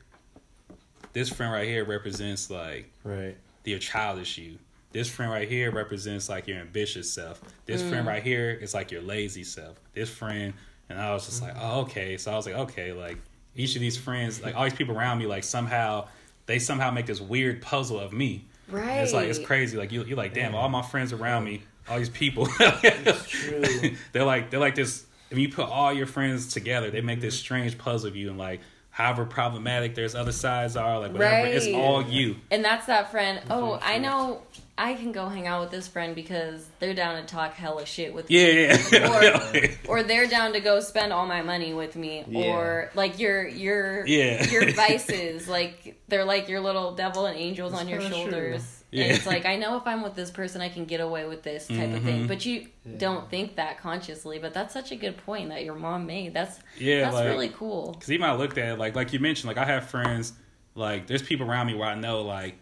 [1.14, 3.36] this friend right here represents like Right.
[3.64, 4.58] your childish you.
[4.92, 7.42] This friend right here represents like your ambitious self.
[7.66, 8.10] This friend mm.
[8.10, 9.80] right here is like your lazy self.
[9.94, 10.54] This friend,
[10.90, 11.60] and I was just like, mm.
[11.62, 12.18] oh, okay.
[12.18, 13.18] So I was like, okay, like
[13.56, 16.08] each of these friends, like all these people around me, like somehow
[16.48, 18.46] they somehow make this weird puzzle of me.
[18.70, 18.84] right.
[18.84, 19.78] And It's like it's crazy.
[19.78, 22.48] Like you, you're like, damn, all my friends around me, all these people.
[23.28, 23.62] true.
[24.12, 25.06] they're like they're like this.
[25.30, 28.40] If you put all your friends together, they make this strange puzzle of you, and
[28.40, 28.62] like
[29.00, 32.36] however problematic there's other sides are, like whatever, it's all you.
[32.52, 33.42] And that's that friend.
[33.50, 34.42] Oh, I know
[34.78, 38.14] I can go hang out with this friend because they're down to talk hella shit
[38.14, 38.64] with Yeah, me.
[38.92, 39.72] yeah, yeah.
[39.88, 42.26] Or they're down to go spend all my money with me.
[42.28, 42.54] Yeah.
[42.54, 44.46] Or like your your Yeah.
[44.50, 48.52] your vices, like they're like your little devil and angels That's on your kinda true.
[48.92, 49.00] Shoulders.
[49.00, 49.04] Yeah.
[49.06, 51.44] And it's like I know if I'm with this person I can get away with
[51.44, 52.26] this type of thing.
[52.26, 52.28] Mhm.
[52.28, 52.98] But you Yeah.
[52.98, 56.34] don't think that consciously, but that's such a good point that your mom made.
[56.34, 57.02] That's yeah.
[57.02, 57.94] that's like, really cool.
[57.94, 60.34] Because even I looked at it, like like you mentioned, like I have friends,
[60.76, 62.56] like there's people around me where I know, like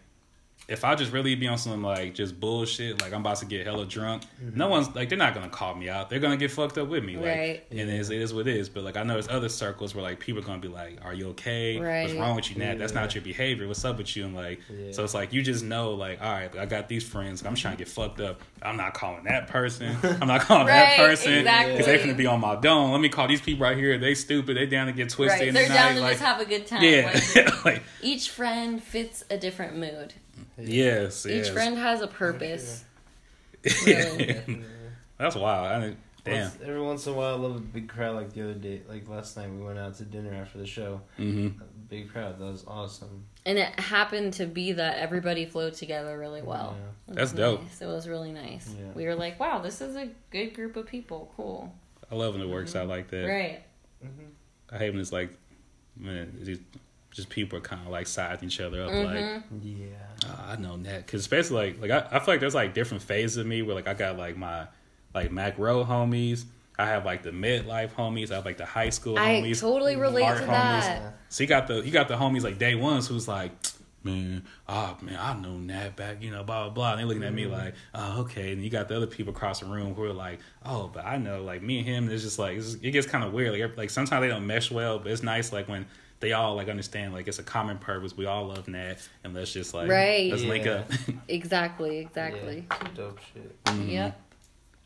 [0.66, 3.64] if I just really be on some like just bullshit, like I'm about to get
[3.66, 4.58] hella drunk, Mm-hmm.
[4.58, 6.10] no one's like they're not gonna call me out.
[6.10, 7.62] They're gonna get fucked up with me, like, Right.
[7.70, 8.68] and it is, it is what it is.
[8.68, 11.14] But like I know there's other circles where like people are gonna be like, "Are
[11.14, 11.78] you okay?
[12.02, 12.78] What's wrong with you, Nat?
[12.78, 13.66] That's not your behavior.
[13.66, 14.92] What's up with you?" And like, Yeah.
[14.92, 17.42] so it's like you just know, like, all right, I got these friends.
[17.46, 18.42] I'm trying to get fucked up.
[18.60, 19.96] I'm not calling that person.
[20.20, 21.72] I'm not calling that Right, person exactly.
[21.78, 22.92] because they finna be on my dome.
[22.92, 23.96] Let me call these people right here.
[23.96, 24.56] They stupid.
[24.58, 25.52] They down to get twisted Right.
[25.54, 25.94] They're the down night.
[25.94, 26.82] to like, just have a good time.
[26.82, 30.12] yeah, like each friend fits a different mood.
[30.58, 31.48] Yes, Each yes.
[31.50, 32.84] friend has a purpose.
[33.86, 34.04] Yeah.
[34.16, 34.64] Definitely.
[35.18, 35.66] That's wild.
[35.66, 36.42] I didn't, damn.
[36.42, 38.14] Once- every once in a while, I love a big crowd.
[38.14, 41.00] Like the other day, like last night, we went out to dinner after the show.
[41.18, 41.60] Mm-hmm.
[41.60, 42.38] A big crowd.
[42.38, 43.24] That was awesome.
[43.44, 46.76] And it happened to be that everybody flowed together really well.
[47.08, 47.14] Yeah.
[47.14, 47.62] That's was dope.
[47.62, 47.82] Nice.
[47.82, 48.72] It was really nice.
[48.78, 48.92] Yeah.
[48.94, 51.32] We were like, wow, this is a good group of people.
[51.36, 51.74] Cool.
[52.10, 53.26] I love when it works out like that.
[53.26, 53.62] Right.
[54.04, 54.28] Mhm.
[54.70, 55.30] I hate when it's like,
[55.96, 56.60] man, it's
[57.18, 58.88] just, just people are kind of like sizing each other up.
[58.90, 59.42] Like, Mhm.
[59.62, 59.86] Yeah.
[60.26, 63.02] oh, I know that because especially like, like I, I feel like there's like different
[63.02, 64.66] phases of me where like I got like my
[65.14, 66.44] like Mac Row homies.
[66.78, 68.30] I have like the midlife homies.
[68.30, 69.60] I have like the high school I homies.
[69.60, 70.46] totally relate to homies.
[70.46, 71.14] that.
[71.28, 73.50] So you got the you got the homies like day ones who's like,
[74.04, 76.92] man, ah man, I know that back, you know, blah blah blah.
[76.92, 78.52] And they looking at me like, oh okay.
[78.52, 81.16] And you got the other people across the room who are like, oh, but I
[81.16, 82.10] know like me and him.
[82.10, 83.58] It's just like it's just, it gets kind of weird.
[83.58, 85.84] Like like sometimes they don't mesh well, but it's nice like when
[86.20, 88.16] they all like understand like it's a common purpose.
[88.16, 90.30] We all love Nat, and let's just like Right.
[90.30, 90.90] let's link up.
[91.28, 91.98] Exactly.
[92.08, 92.66] Exactly.
[92.70, 93.64] Yeah, dope shit.
[93.64, 93.90] Mhm.
[93.92, 94.20] Yep.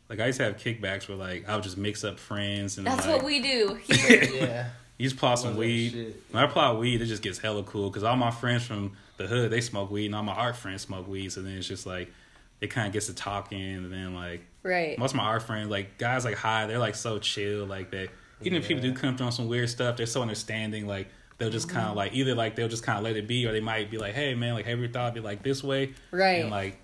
[0.09, 2.85] Like I used to have kickbacks where like I would just mix up friends and
[2.85, 4.23] That's like, what we do here.
[4.23, 4.69] Yeah.
[4.97, 5.91] You just pull out some weed.
[5.91, 6.23] shit.
[6.31, 8.91] When I pull out weed, it just gets hella cool because all my friends from
[9.17, 11.31] the hood they smoke weed, and all my art friends smoke weed.
[11.31, 12.11] So then it's just like
[12.61, 14.97] it kind of gets to talking, and then like right.
[14.99, 18.09] most of my art friends, like guys like high, they're like so chill, like that.
[18.41, 20.85] Even if people do come through on some weird stuff, they're so understanding.
[20.85, 21.07] Like
[21.43, 21.97] they'll just kind of mm-hmm.
[21.97, 24.13] like either like they'll just kind of let it be, or they might be like,
[24.13, 26.41] "Hey man, like have you thought it'd be like this way?" Right.
[26.41, 26.77] And like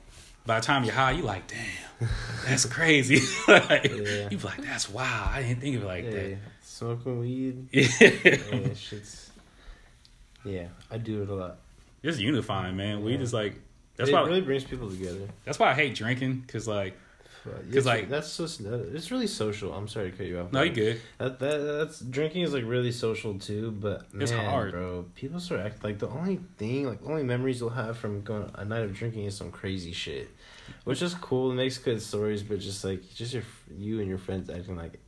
[0.46, 2.10] by the time you're high, you like, "Damn,
[2.46, 4.30] that's crazy." like, Yeah.
[4.30, 7.72] You be like, "That's wow, I didn't think of it like Hey, smoking weed.
[7.72, 9.32] that." yeah, shit's.
[10.44, 11.58] Yeah, I do it a lot.
[12.04, 13.04] It's unifying, man.
[13.04, 13.22] Weed Yeah.
[13.22, 13.56] is like
[13.96, 15.30] that's why it why really brings people together.
[15.46, 16.98] that's why I hate drinking because like
[17.46, 18.44] But 'Cause, it's- like- that's so
[18.94, 19.74] it's really social.
[19.74, 20.52] I'm sorry to cut you off.
[20.52, 21.02] no, you good.
[21.20, 24.72] That, that that's drinking is like really social too, but man, It's hard.
[24.74, 25.06] bro.
[25.16, 28.66] People start acting like the only thing, like only memories you'll have from going a
[28.66, 30.30] night of drinking is some crazy shit,
[30.84, 31.52] which is cool.
[31.52, 33.44] It makes good stories, but just like just your
[33.78, 35.00] you and your friends acting like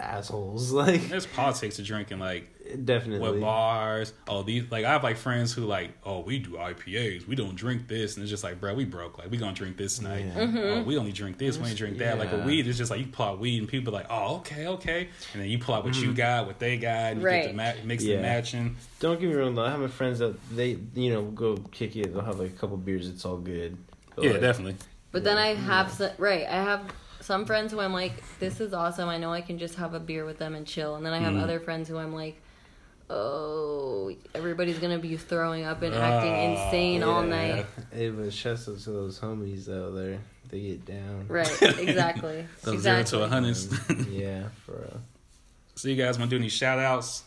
[0.00, 2.48] assholes, like There's politics to drinking, like
[2.84, 3.20] definitely.
[3.20, 4.12] what bars.
[4.28, 7.26] Oh, these like I have like friends who like, oh, we do IPAs.
[7.26, 9.18] We don't drink this, and it's just like, bro, we broke.
[9.18, 10.26] Like we gonna drink this tonight.
[10.26, 10.40] Yeah.
[10.44, 10.58] Mm-hmm.
[10.58, 11.58] Oh, we only drink this.
[11.58, 12.18] We ain't drink that.
[12.18, 14.36] Like with weed, it's just like you pull out weed, and people are like, oh,
[14.36, 17.26] okay, okay, and then you pull out what you got, what they got, and you
[17.28, 17.48] get Right.
[17.48, 18.14] the ma- mix Yeah.
[18.14, 18.76] and matching.
[19.00, 19.64] Don't get me wrong though.
[19.64, 22.12] I have my friends that they you know go kick it.
[22.12, 23.08] They'll have like a couple beers.
[23.08, 23.76] It's all good.
[24.14, 24.76] But, yeah, like, definitely.
[25.10, 25.56] But then I Yeah.
[25.60, 26.44] have some, right.
[26.46, 26.82] I have
[27.28, 29.06] some friends who I'm like, this is awesome.
[29.06, 30.94] I know I can just have a beer with them and chill.
[30.96, 31.42] And then I have Mhm.
[31.42, 32.40] other friends who I'm like,
[33.10, 37.28] oh, everybody's gonna be throwing up and acting Oh, insane all yeah.
[37.54, 37.66] night.
[37.92, 40.20] Hey, but shouts out to those homies out there.
[40.48, 41.26] They get down.
[41.28, 41.50] Right.
[41.78, 42.46] Exactly.
[42.62, 43.18] From zero exactly.
[43.18, 44.08] to a hundred.
[44.08, 45.00] yeah, for real.
[45.74, 47.24] So you guys want to do any shout outs?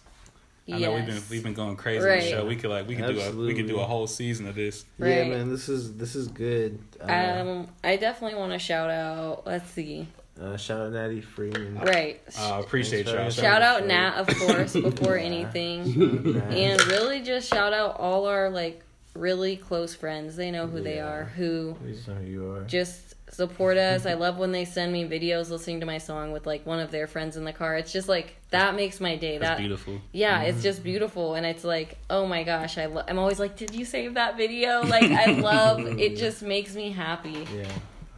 [0.74, 2.46] I know we've been we've been going crazy on the show.
[2.46, 4.86] We could like we could do a we could do a whole season of this.
[4.98, 5.28] Yeah, Right.
[5.30, 6.80] man, this is this is good.
[7.02, 9.44] Uh, Um, I definitely want to shout out.
[9.46, 10.08] Let's see.
[10.42, 11.76] uh, shout out Natty Freeman.
[11.80, 12.22] Right.
[12.40, 13.16] I uh, appreciate y'all.
[13.16, 15.24] Thanks for Shout out Shout Nat, of course, before Yeah.
[15.26, 16.42] anything.
[16.52, 18.82] And really just shout out all our like
[19.14, 20.36] really close friends.
[20.38, 22.64] They know who they are, who We just know who you are.
[22.64, 24.06] just support us.
[24.06, 26.92] I love when they send me videos listening to my song with like one of
[26.92, 27.78] their friends in the car.
[27.78, 29.38] It's just like that makes my day.
[29.38, 30.00] That's that beautiful.
[30.12, 33.56] yeah, it's just beautiful, and it's like oh my gosh, I lo- I'm always like,
[33.56, 34.84] did you save that video?
[34.86, 36.18] Like I love it.
[36.18, 37.68] Just makes me happy yeah.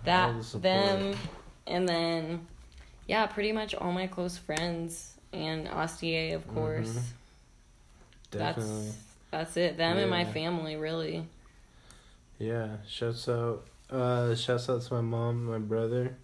[0.05, 1.15] That the them,
[1.67, 2.47] and then
[3.07, 6.89] yeah, pretty much all my close friends and Ostier, of course.
[6.89, 7.01] Mhm.
[8.31, 8.85] Definitely.
[8.85, 8.97] That's
[9.31, 9.77] that's it.
[9.77, 11.27] Them and my family, really.
[12.39, 12.77] Yeah.
[12.87, 13.65] Shouts out.
[13.89, 16.15] Uh, shouts out to my mom, my brother,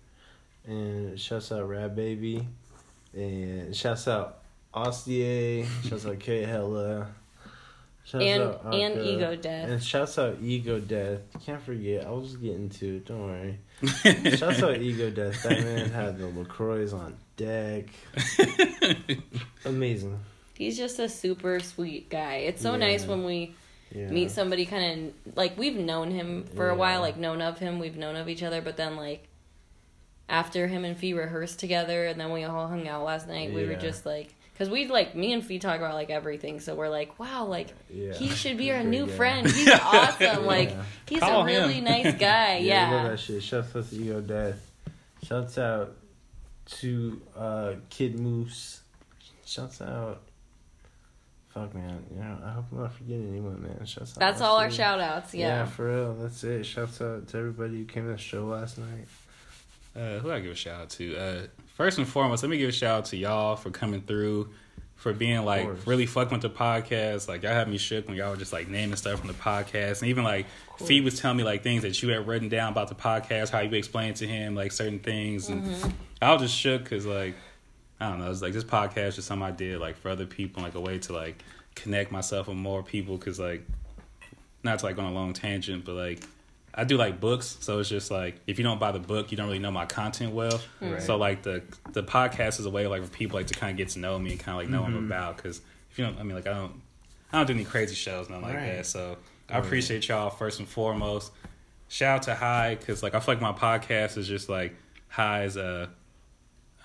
[0.65, 2.47] and shouts out Rad Baby,
[3.13, 4.39] and shouts out
[4.73, 5.65] Ostier.
[5.87, 7.07] shouts out K Hella,
[8.05, 9.69] Shouts and out and ego death.
[9.69, 11.19] And shouts out Ego Death.
[11.45, 12.07] Can't forget.
[12.07, 13.05] I was getting to it.
[13.05, 13.59] Don't worry.
[14.35, 15.43] Shouts out Ego Death.
[15.43, 17.85] That man had the Lacroix on deck.
[19.65, 20.19] Amazing.
[20.55, 22.37] He's just a super sweet guy.
[22.37, 22.77] It's so Yeah.
[22.77, 23.53] nice when we
[23.93, 24.09] Yeah.
[24.09, 27.79] meet somebody kind of like we've known him for a while, like known of him,
[27.79, 29.27] we've known of each other, but then like
[30.27, 33.65] after him and Phi rehearsed together and then we all hung out last night, we
[33.65, 36.59] were just like because we like me and Phi talk about like everything.
[36.59, 38.13] So we're like, wow, like Yeah.
[38.13, 39.13] he should be our new guy.
[39.15, 39.47] friend.
[39.51, 40.45] He's awesome.
[40.45, 40.83] Like Yeah.
[41.07, 41.85] he's Call a really him.
[41.85, 42.57] nice guy.
[42.57, 43.09] Yeah, I love Yeah.
[43.11, 43.41] that shit.
[43.43, 44.69] Shouts out to Ego Death.
[45.23, 45.95] Shouts out
[46.79, 48.81] to uh, Kid Moose.
[49.45, 50.21] Shouts out.
[51.53, 53.83] Fuck man, you know, I hope I'm not forgetting anyone, man.
[53.85, 54.19] Shouts out.
[54.19, 54.77] That's all our Ashley.
[54.77, 55.33] shout outs.
[55.33, 55.47] Yeah.
[55.47, 55.65] Yeah.
[55.65, 56.13] for real.
[56.15, 56.63] That's it.
[56.63, 59.07] Shouts out to everybody who came to the show last night.
[59.95, 61.17] Uh, who I give a shout out to?
[61.17, 61.41] Uh,
[61.75, 64.49] first and foremost, let me give a shout out to y'all for coming through,
[64.95, 67.27] for being like really fucking with the podcast.
[67.27, 70.01] Like y'all had me shook when y'all were just like naming stuff from the podcast,
[70.01, 70.45] and even like
[70.77, 73.61] Phi was telling me like things that you had written down about the podcast, how
[73.61, 75.65] you explained to him like certain things, and
[76.21, 77.33] I was just shook because like
[77.99, 80.63] I don't know, it's like this podcast is something I did like for other people,
[80.63, 81.43] like a way to like
[81.75, 83.65] connect myself with more people, because like
[84.63, 86.19] not to like go on a long tangent, but like
[86.73, 89.37] I do like books, so it's just like if you don't buy the book, you
[89.37, 90.61] don't really know my content well.
[90.79, 91.01] Right.
[91.01, 93.77] So like the the podcast is a way like for people like to kind of
[93.77, 95.05] get to know me and kind of like know what I'm Mhm.
[95.07, 95.37] about.
[95.37, 96.81] Because if you don't, I mean like I don't
[97.33, 98.75] I don't do any crazy shows, nothing like Right.
[98.77, 98.85] that.
[98.85, 99.17] So
[99.49, 101.31] I appreciate y'all first and foremost.
[101.89, 104.73] Shout out to High because like I feel like my podcast is just like
[105.09, 105.89] High is a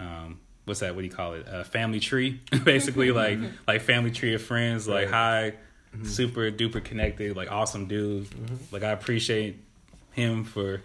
[0.00, 0.94] um what's that?
[0.94, 1.46] What do you call it?
[1.48, 4.86] A family tree, basically like like family tree of friends.
[4.88, 5.52] Like Right.
[5.94, 8.26] High, super duper connected, like awesome dude.
[8.72, 9.56] Like I appreciate
[10.12, 10.80] him for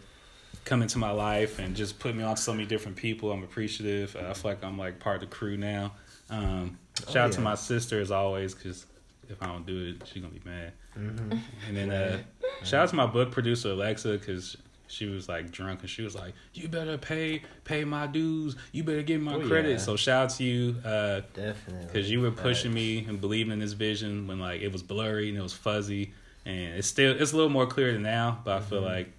[0.65, 3.31] coming to my life and just putting me on to so many different people.
[3.31, 4.15] I'm appreciative.
[4.15, 5.93] Uh, I feel like I'm like part of the crew now.
[6.29, 8.85] Um, shout Oh, out to my sister as always because
[9.29, 10.73] if I don't do it, she's gonna be mad.
[10.97, 11.37] Mm-hmm.
[11.67, 12.19] And then uh,
[12.63, 14.57] shout out to my book producer Alexa because
[14.89, 18.56] she was like drunk and she was like, "You better pay pay my dues.
[18.71, 19.78] You better give my Oh, credit." yeah.
[19.78, 21.86] So shout out to you uh, Definitely.
[21.86, 25.30] because you were pushing me and believing in this vision when like it was blurry
[25.30, 26.13] and it was fuzzy
[26.45, 28.39] and it's still it's a little more clear than now.
[28.43, 28.86] But I feel Mhm.
[28.86, 29.12] like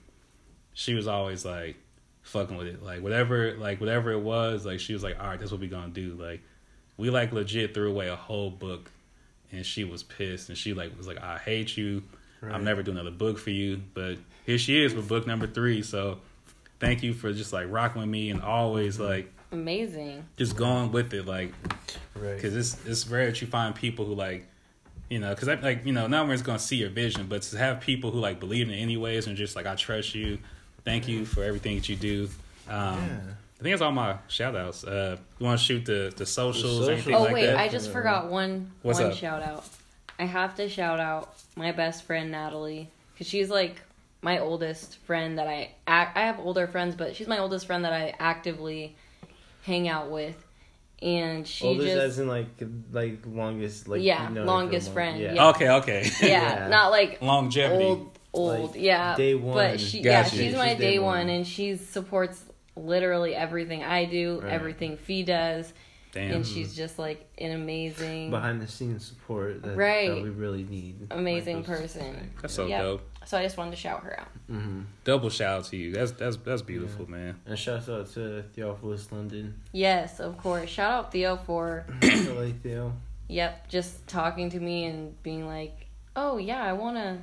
[0.74, 1.76] she was always like
[2.22, 2.82] fucking with it.
[2.82, 5.68] Like whatever like whatever it was, like she was like, All right, that's what we
[5.68, 6.14] gonna do.
[6.20, 6.40] Like
[6.96, 8.90] we like legit threw away a whole book
[9.52, 12.02] and she was pissed and she like was like, I hate you.
[12.40, 12.54] Right.
[12.54, 13.82] I'm never doing another book for you.
[13.94, 14.16] But
[14.50, 15.80] here she is with book number three.
[15.82, 16.18] So
[16.80, 20.24] thank you for just like rocking with me and always like Amazing.
[20.36, 21.24] just going with it.
[21.26, 21.52] Like
[22.16, 22.34] Right.
[22.34, 24.46] because it's it's rare that you find people who like
[25.08, 27.58] you know because I like you know not everyone's gonna see your vision, but to
[27.58, 30.38] have people who like believe in it anyways and just like I trust you,
[30.84, 32.28] thank you for everything that you do.
[32.68, 33.20] Um, Yeah.
[33.60, 34.82] I think that's all my shout outs.
[34.84, 37.56] Uh, you want to shoot the the socials, or anything Oh like wait, that?
[37.58, 39.16] I just forgot one What's one up?
[39.16, 39.64] shout out.
[40.18, 43.80] I have to shout out my best friend Natalie because she's like
[44.22, 47.84] my oldest friend that I ac- I have older friends, but she's my oldest friend
[47.84, 48.96] that I actively
[49.62, 50.36] hang out with,
[51.02, 52.46] and she Oldest just as in like
[52.92, 55.32] like longest like Yeah, you've known her for a longest long- friend, Yeah.
[55.34, 55.48] yeah.
[55.48, 56.10] okay, okay.
[56.22, 56.28] yeah,
[56.62, 56.68] Yeah.
[56.68, 57.84] not like Longevity.
[57.84, 59.54] old old Like, yeah day one.
[59.54, 61.06] but she yeah she's my She's day, day one.
[61.26, 61.28] one.
[61.30, 62.44] and she supports
[62.76, 64.52] literally everything I do, Right.
[64.52, 65.72] everything Phi does,
[66.12, 66.34] Damn.
[66.36, 70.08] and she's just like an amazing behind the scenes support that, Right.
[70.10, 71.08] that we really need.
[71.10, 72.30] amazing Like person.
[72.40, 72.82] That's so Yep.
[72.82, 73.09] dope.
[73.26, 74.28] So I just wanted to shout her out.
[74.50, 74.84] Mhm.
[75.04, 75.92] Double shout out to you.
[75.92, 77.38] That's that's that's beautiful, man.
[77.46, 79.60] And shout out to Theophilus London.
[79.72, 80.68] Yes, of course.
[80.70, 82.92] Shout out Theo for I like Theo.
[83.28, 87.18] yep, just talking to me and being like, "Oh yeah, I wanna,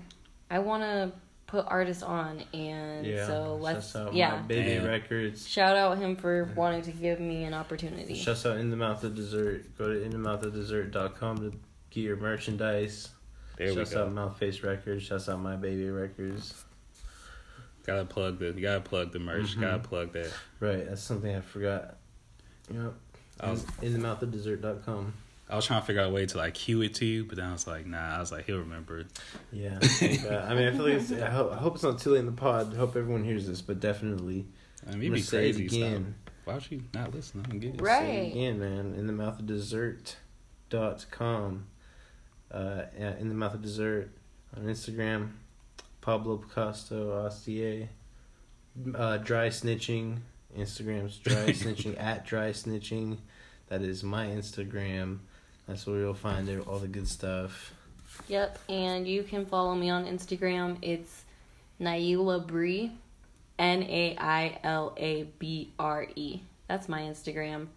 [0.50, 1.12] I wanna
[1.48, 3.26] put artists on," and Yeah.
[3.26, 4.36] so let's Shouts out yeah.
[4.36, 4.86] My Baby Damn.
[4.86, 5.48] Records.
[5.48, 8.14] Shout out him for wanting to give me an opportunity.
[8.16, 9.76] Shout out In the Mouth of Dessert.
[9.78, 11.58] Go to inthemouthofdessert.com to
[11.90, 13.10] get your merchandise.
[13.58, 14.04] There Shouts we go.
[14.06, 15.04] out Mouthface Records.
[15.04, 16.64] Shouts out My Baby Records.
[17.86, 19.56] Gotta plug the you gotta plug the merch.
[19.58, 19.62] Mhm.
[19.62, 20.32] Gotta plug that.
[20.60, 21.98] Right, that's something I forgot.
[22.74, 22.94] Yep.
[23.40, 25.14] I was In inthemouthofdessert.com.
[25.50, 27.38] I was trying to figure out a way to like cue it to you, but
[27.38, 28.18] then I was like, nah.
[28.18, 29.08] I was like, he'll remember it.
[29.54, 29.78] Yeah.
[30.02, 32.26] I mean, I feel like it's, I, hope, I hope it's not too late in
[32.26, 32.74] the pod.
[32.74, 34.46] I hope everyone hears this, but definitely.
[34.86, 35.66] I mean, I'm it'd gonna be say it crazy.
[35.78, 36.16] again.
[36.26, 36.34] Stuff.
[36.44, 37.44] Why would you not listen?
[37.46, 37.82] I don't get it.
[37.82, 38.00] Right.
[38.02, 38.94] Say it again, man.
[38.98, 40.18] In the mouth of dessert
[40.70, 41.68] dot com.
[42.52, 44.10] Uh, in the mouth of dessert
[44.56, 45.32] on Instagram.
[46.02, 47.90] Pablo Picasso Ostier.
[48.96, 50.20] Uh, dry snitching.
[50.58, 53.18] Instagram's dry snitching at dry snitching.
[53.68, 55.20] That is my Instagram.
[55.68, 57.74] That's where you'll find it, all the good stuff.
[58.30, 60.78] Yep, and you can follow me on Instagram.
[60.82, 61.24] It's
[61.80, 62.94] Naila Brie,
[63.60, 66.40] N A I L A B R E.
[66.68, 67.68] That's my Instagram,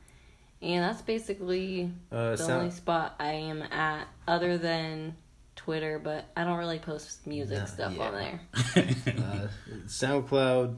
[0.62, 5.16] and that's basically Uh, the sound- only spot I am at, other than
[5.56, 5.98] Twitter.
[5.98, 8.02] But I don't really post music Nah, stuff yeah.
[8.06, 8.40] on there.
[8.56, 9.48] uh,
[9.86, 10.76] SoundCloud,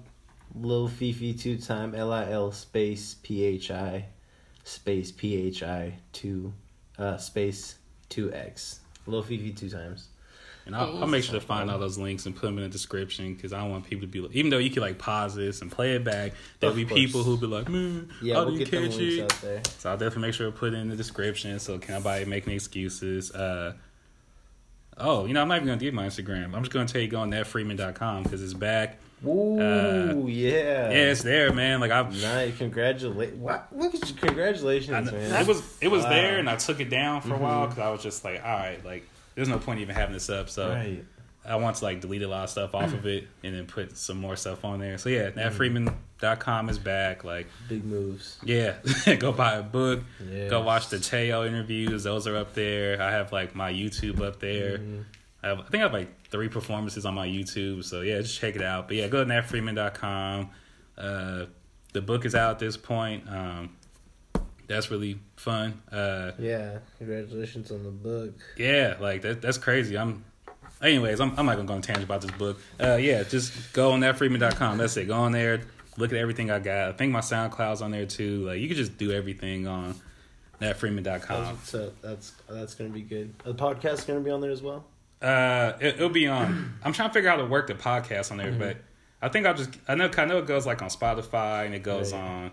[0.54, 4.06] Lil Fifi two time L I L space P H I
[4.64, 6.52] space P H I two
[6.98, 7.76] uh space
[8.08, 10.08] two X Lil Fifi two times.
[10.64, 12.68] And I'll, I'll make sure to find all those links and put them in the
[12.70, 15.34] description because I don't want people to be like, even though you can like pause
[15.34, 17.00] this and play it back, there'll Of be course.
[17.00, 19.22] people who'll be like, man, Yeah, I we'll didn't get them catch links it.
[19.24, 19.62] out there.
[19.78, 22.46] So I'll definitely make sure to put it in the description so can nobody make
[22.46, 23.32] any excuses.
[23.32, 23.72] Uh,
[24.98, 26.54] oh, you know, I'm not even going to give my Instagram.
[26.54, 28.98] I'm just going to tell you go on natfreeman.com because it's back.
[29.26, 30.90] Ooh, Uh, yeah.
[30.90, 31.80] Yeah, it's there, man.
[31.80, 32.56] Like I've Nice.
[32.58, 33.38] Congratulations.
[33.72, 34.14] Look at you.
[34.16, 35.42] Congratulations, I man.
[35.42, 36.10] it was it was Wow.
[36.10, 38.50] there, and I took it down for a while because I was just like, all
[38.50, 40.48] right, like there's no point even having this up.
[40.48, 41.04] So right.
[41.44, 43.96] I want to like delete a lot of stuff off of it and then put
[43.96, 44.96] some more stuff on there.
[44.98, 45.38] So yeah, Mm-hmm.
[45.40, 47.24] natfreeman.com is back.
[47.24, 48.38] Like Big moves.
[48.44, 48.74] yeah,
[49.18, 50.48] go buy a book, Yeah.
[50.48, 52.04] go watch the Theo interviews.
[52.04, 53.00] Those are up there.
[53.02, 54.78] I have like my YouTube up there.
[54.78, 55.04] Mhm.
[55.42, 57.82] I, have, I think I have like three performances on my YouTube.
[57.82, 58.86] So yeah, just check it out.
[58.86, 60.50] But yeah, go to natfreeman.com.
[60.96, 61.46] Uh,
[61.92, 63.24] the book is out at this point.
[63.28, 63.70] Um,
[64.74, 65.80] that's really fun.
[65.90, 66.78] Uh, Yeah.
[66.98, 68.34] Congratulations on the book.
[68.56, 69.96] yeah, like that, that's crazy.
[69.98, 70.24] I'm,
[70.82, 72.58] anyways, I'm, I'm not gonna go on tangent about this book.
[72.80, 74.78] Uh, yeah, just go on natfreeman.com.
[74.78, 75.06] That's it.
[75.08, 75.60] Go on there,
[75.96, 76.88] look at everything I got.
[76.88, 78.46] I think my SoundCloud's on there too.
[78.46, 79.94] Like you can just do everything on
[80.60, 81.44] natfreeman.com.
[81.44, 83.34] That's, so that's that's gonna be good.
[83.44, 84.84] The podcast's gonna be on there as well.
[85.20, 86.74] Uh, it, it'll be on.
[86.84, 88.58] I'm trying to figure out how to work the podcast on there, Mm-hmm.
[88.58, 88.76] but
[89.20, 89.70] I think I'll just.
[89.88, 90.10] I know.
[90.16, 92.20] I know it goes like on Spotify and it goes Right.
[92.20, 92.50] on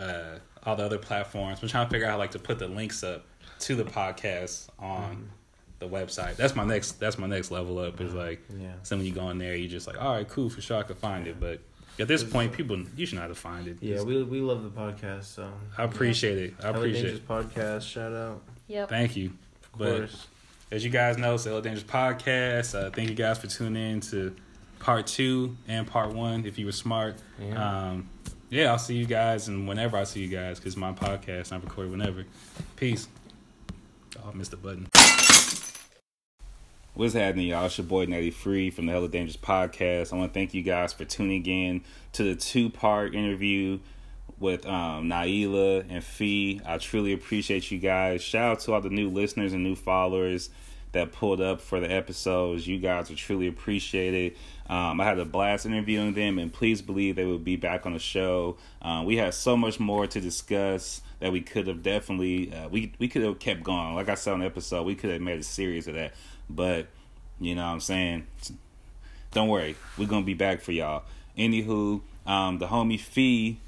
[0.00, 1.58] uh, all the other platforms.
[1.62, 3.24] I'm trying to figure out how like to put the links up
[3.60, 5.22] to the podcast on Mm-hmm.
[5.78, 6.36] the website.
[6.36, 6.92] That's my next.
[7.00, 8.00] That's my next level up.
[8.00, 8.72] Is like Yeah.
[8.82, 10.82] so when you go in there, you just like, all right, cool, for sure, I
[10.82, 11.38] could find it.
[11.40, 11.60] But
[11.98, 13.78] at this point, people you should know how to find it.
[13.80, 15.24] Yeah, we we love the podcast.
[15.24, 16.54] So I appreciate it.
[16.60, 17.28] I Hella appreciate Dangerous it.
[17.54, 17.82] podcast.
[17.90, 18.42] Shout out.
[18.68, 18.88] Yep.
[18.88, 19.26] Thank you.
[19.72, 20.26] Of But course.
[20.70, 22.74] as you guys know, it's the Hella Dangerous Podcast.
[22.74, 24.34] Uh, thank you guys for tuning in to
[24.78, 26.44] part two and part one.
[26.44, 27.88] If you were smart, Yeah.
[27.90, 28.08] um,
[28.50, 31.56] yeah, I'll see you guys, and whenever I see you guys, because my podcast, I
[31.56, 32.24] record whenever.
[32.76, 33.08] Peace.
[34.18, 34.86] Oh, I missed the button.
[36.94, 37.66] What's happening, y'all?
[37.66, 40.12] It's your boy Natty Free from the Hella Dangerous Podcast.
[40.12, 41.82] I want to thank you guys for tuning in
[42.12, 43.80] to the two part interview
[44.38, 46.60] with um, Naila and Phi.
[46.64, 48.22] I truly appreciate you guys.
[48.22, 50.50] Shout out to all the new listeners and new followers
[50.96, 52.66] that pulled up for the episodes.
[52.66, 54.34] You guys are truly appreciated.
[54.68, 57.92] Um, I had a blast interviewing them, and please believe they will be back on
[57.92, 58.56] the show.
[58.80, 62.92] Um, we had so much more to discuss that we could have definitely uh, we
[62.98, 63.94] we could have kept going.
[63.94, 66.14] Like I said on the episode, we could have made a series of that,
[66.48, 66.86] but
[67.38, 68.26] you know what I'm saying.
[69.32, 71.04] Don't worry, we're gonna be back for y'all.
[71.36, 73.58] Anywho, um, the homie Phi,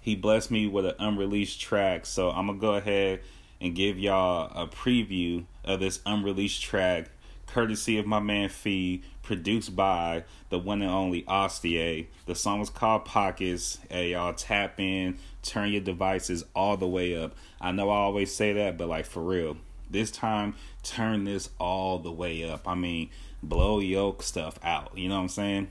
[0.00, 3.20] he blessed me with an unreleased track, so I'm gonna go ahead
[3.60, 7.10] and give y'all a preview of this unreleased track,
[7.46, 12.06] courtesy of my man Phi, produced by the one and only Ostie.
[12.26, 13.78] The song is called Pockets.
[13.90, 17.34] Hey, y'all tap in, turn your devices all the way up.
[17.60, 19.56] I know I always say that, but like for real,
[19.90, 22.66] this time turn this all the way up.
[22.68, 23.10] I mean,
[23.42, 24.96] blow yoke stuff out.
[24.96, 25.70] You know what I'm saying?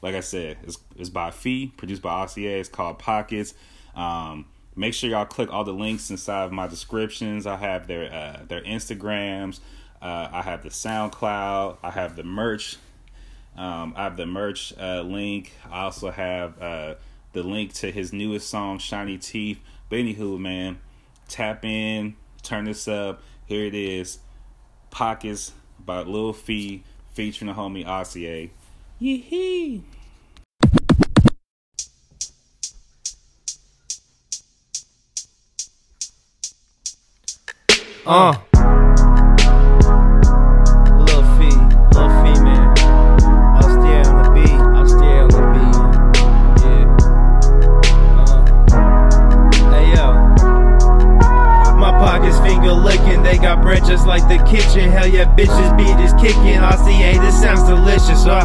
[0.00, 2.44] Like I said, it's it's by Phi, produced by Ossie.
[2.44, 3.54] It's called Pockets.
[3.94, 4.46] Um,
[4.76, 7.46] make sure y'all click all the links inside of my descriptions.
[7.46, 9.60] I have their uh, their Instagrams.
[10.00, 11.78] Uh, I have the SoundCloud.
[11.82, 12.76] I have the merch.
[13.56, 15.52] Um, I have the merch uh, link.
[15.70, 16.94] I also have uh,
[17.32, 19.60] the link to his newest song, Shiny Teeth.
[19.88, 20.78] But anywho, man,
[21.28, 23.22] tap in, turn this up.
[23.44, 24.18] Here it is,
[24.90, 28.50] Pockets by Lil Phi featuring the homie Ossie.
[28.98, 30.01] Yee Uh.
[38.04, 38.51] Lil
[53.54, 54.90] got bread just like the kitchen.
[54.90, 56.58] Hell yeah, bitches beat is kicking.
[56.58, 58.24] I see, hey, this sounds delicious.
[58.24, 58.40] Uh,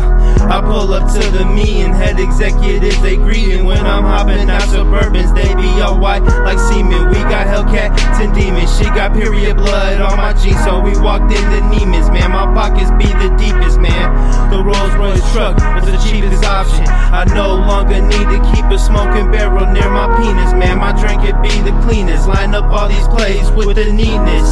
[0.49, 3.65] I pull up to the meeting, head executives they greeting.
[3.65, 7.07] When I'm hopping out suburbans, they be all white like semen.
[7.07, 11.31] We got Hellcat, 10 demons, she got period blood on my jeans, so we walked
[11.31, 12.31] into Neiman's, man.
[12.31, 14.11] My pockets be the deepest, man.
[14.51, 16.87] The Rolls Royce truck was the cheapest option.
[16.87, 20.79] I no longer need to keep a smoking barrel near my penis, man.
[20.79, 22.27] My drink it be the cleanest.
[22.27, 24.47] Line up all these plays with the neatness.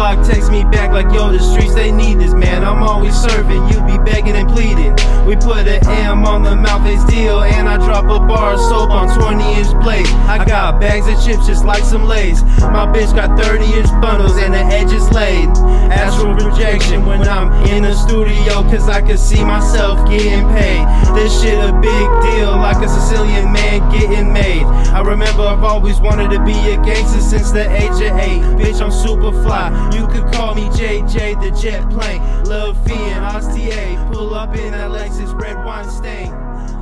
[0.00, 2.64] The block takes me back like yo, the streets they need this, man.
[2.64, 4.99] I'm always serving, you be begging and pleading.
[5.30, 8.58] We put a M on the mouth face deal, and I drop a bar of
[8.58, 10.10] soap on 20 inch blades.
[10.26, 12.42] I got bags of chips just like some lays.
[12.42, 15.48] My bitch got 30 inch bundles and the edges laid.
[15.94, 20.82] Astral projection when I'm in the studio, cause I can see myself getting paid.
[21.14, 24.64] This shit a big deal, like a Sicilian man getting made.
[24.90, 28.42] I remember I've always wanted to be a gangster since the age of eight.
[28.58, 29.70] Bitch, I'm super fly.
[29.94, 32.20] You could call me JJ, the jet plane.
[32.44, 34.12] Lil Phi and Ostier.
[34.12, 36.30] Pull up in that Lexus, red wine stain.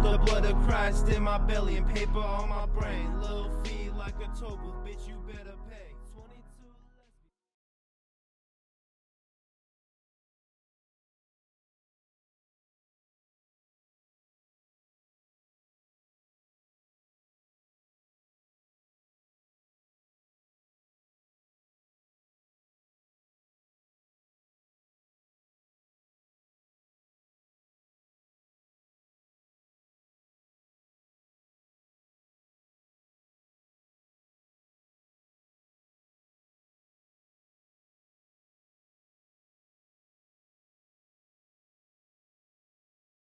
[0.02, 3.20] The blood of Christ in my belly and paper on my brain.
[3.20, 4.77] Lil Phi like a bitch.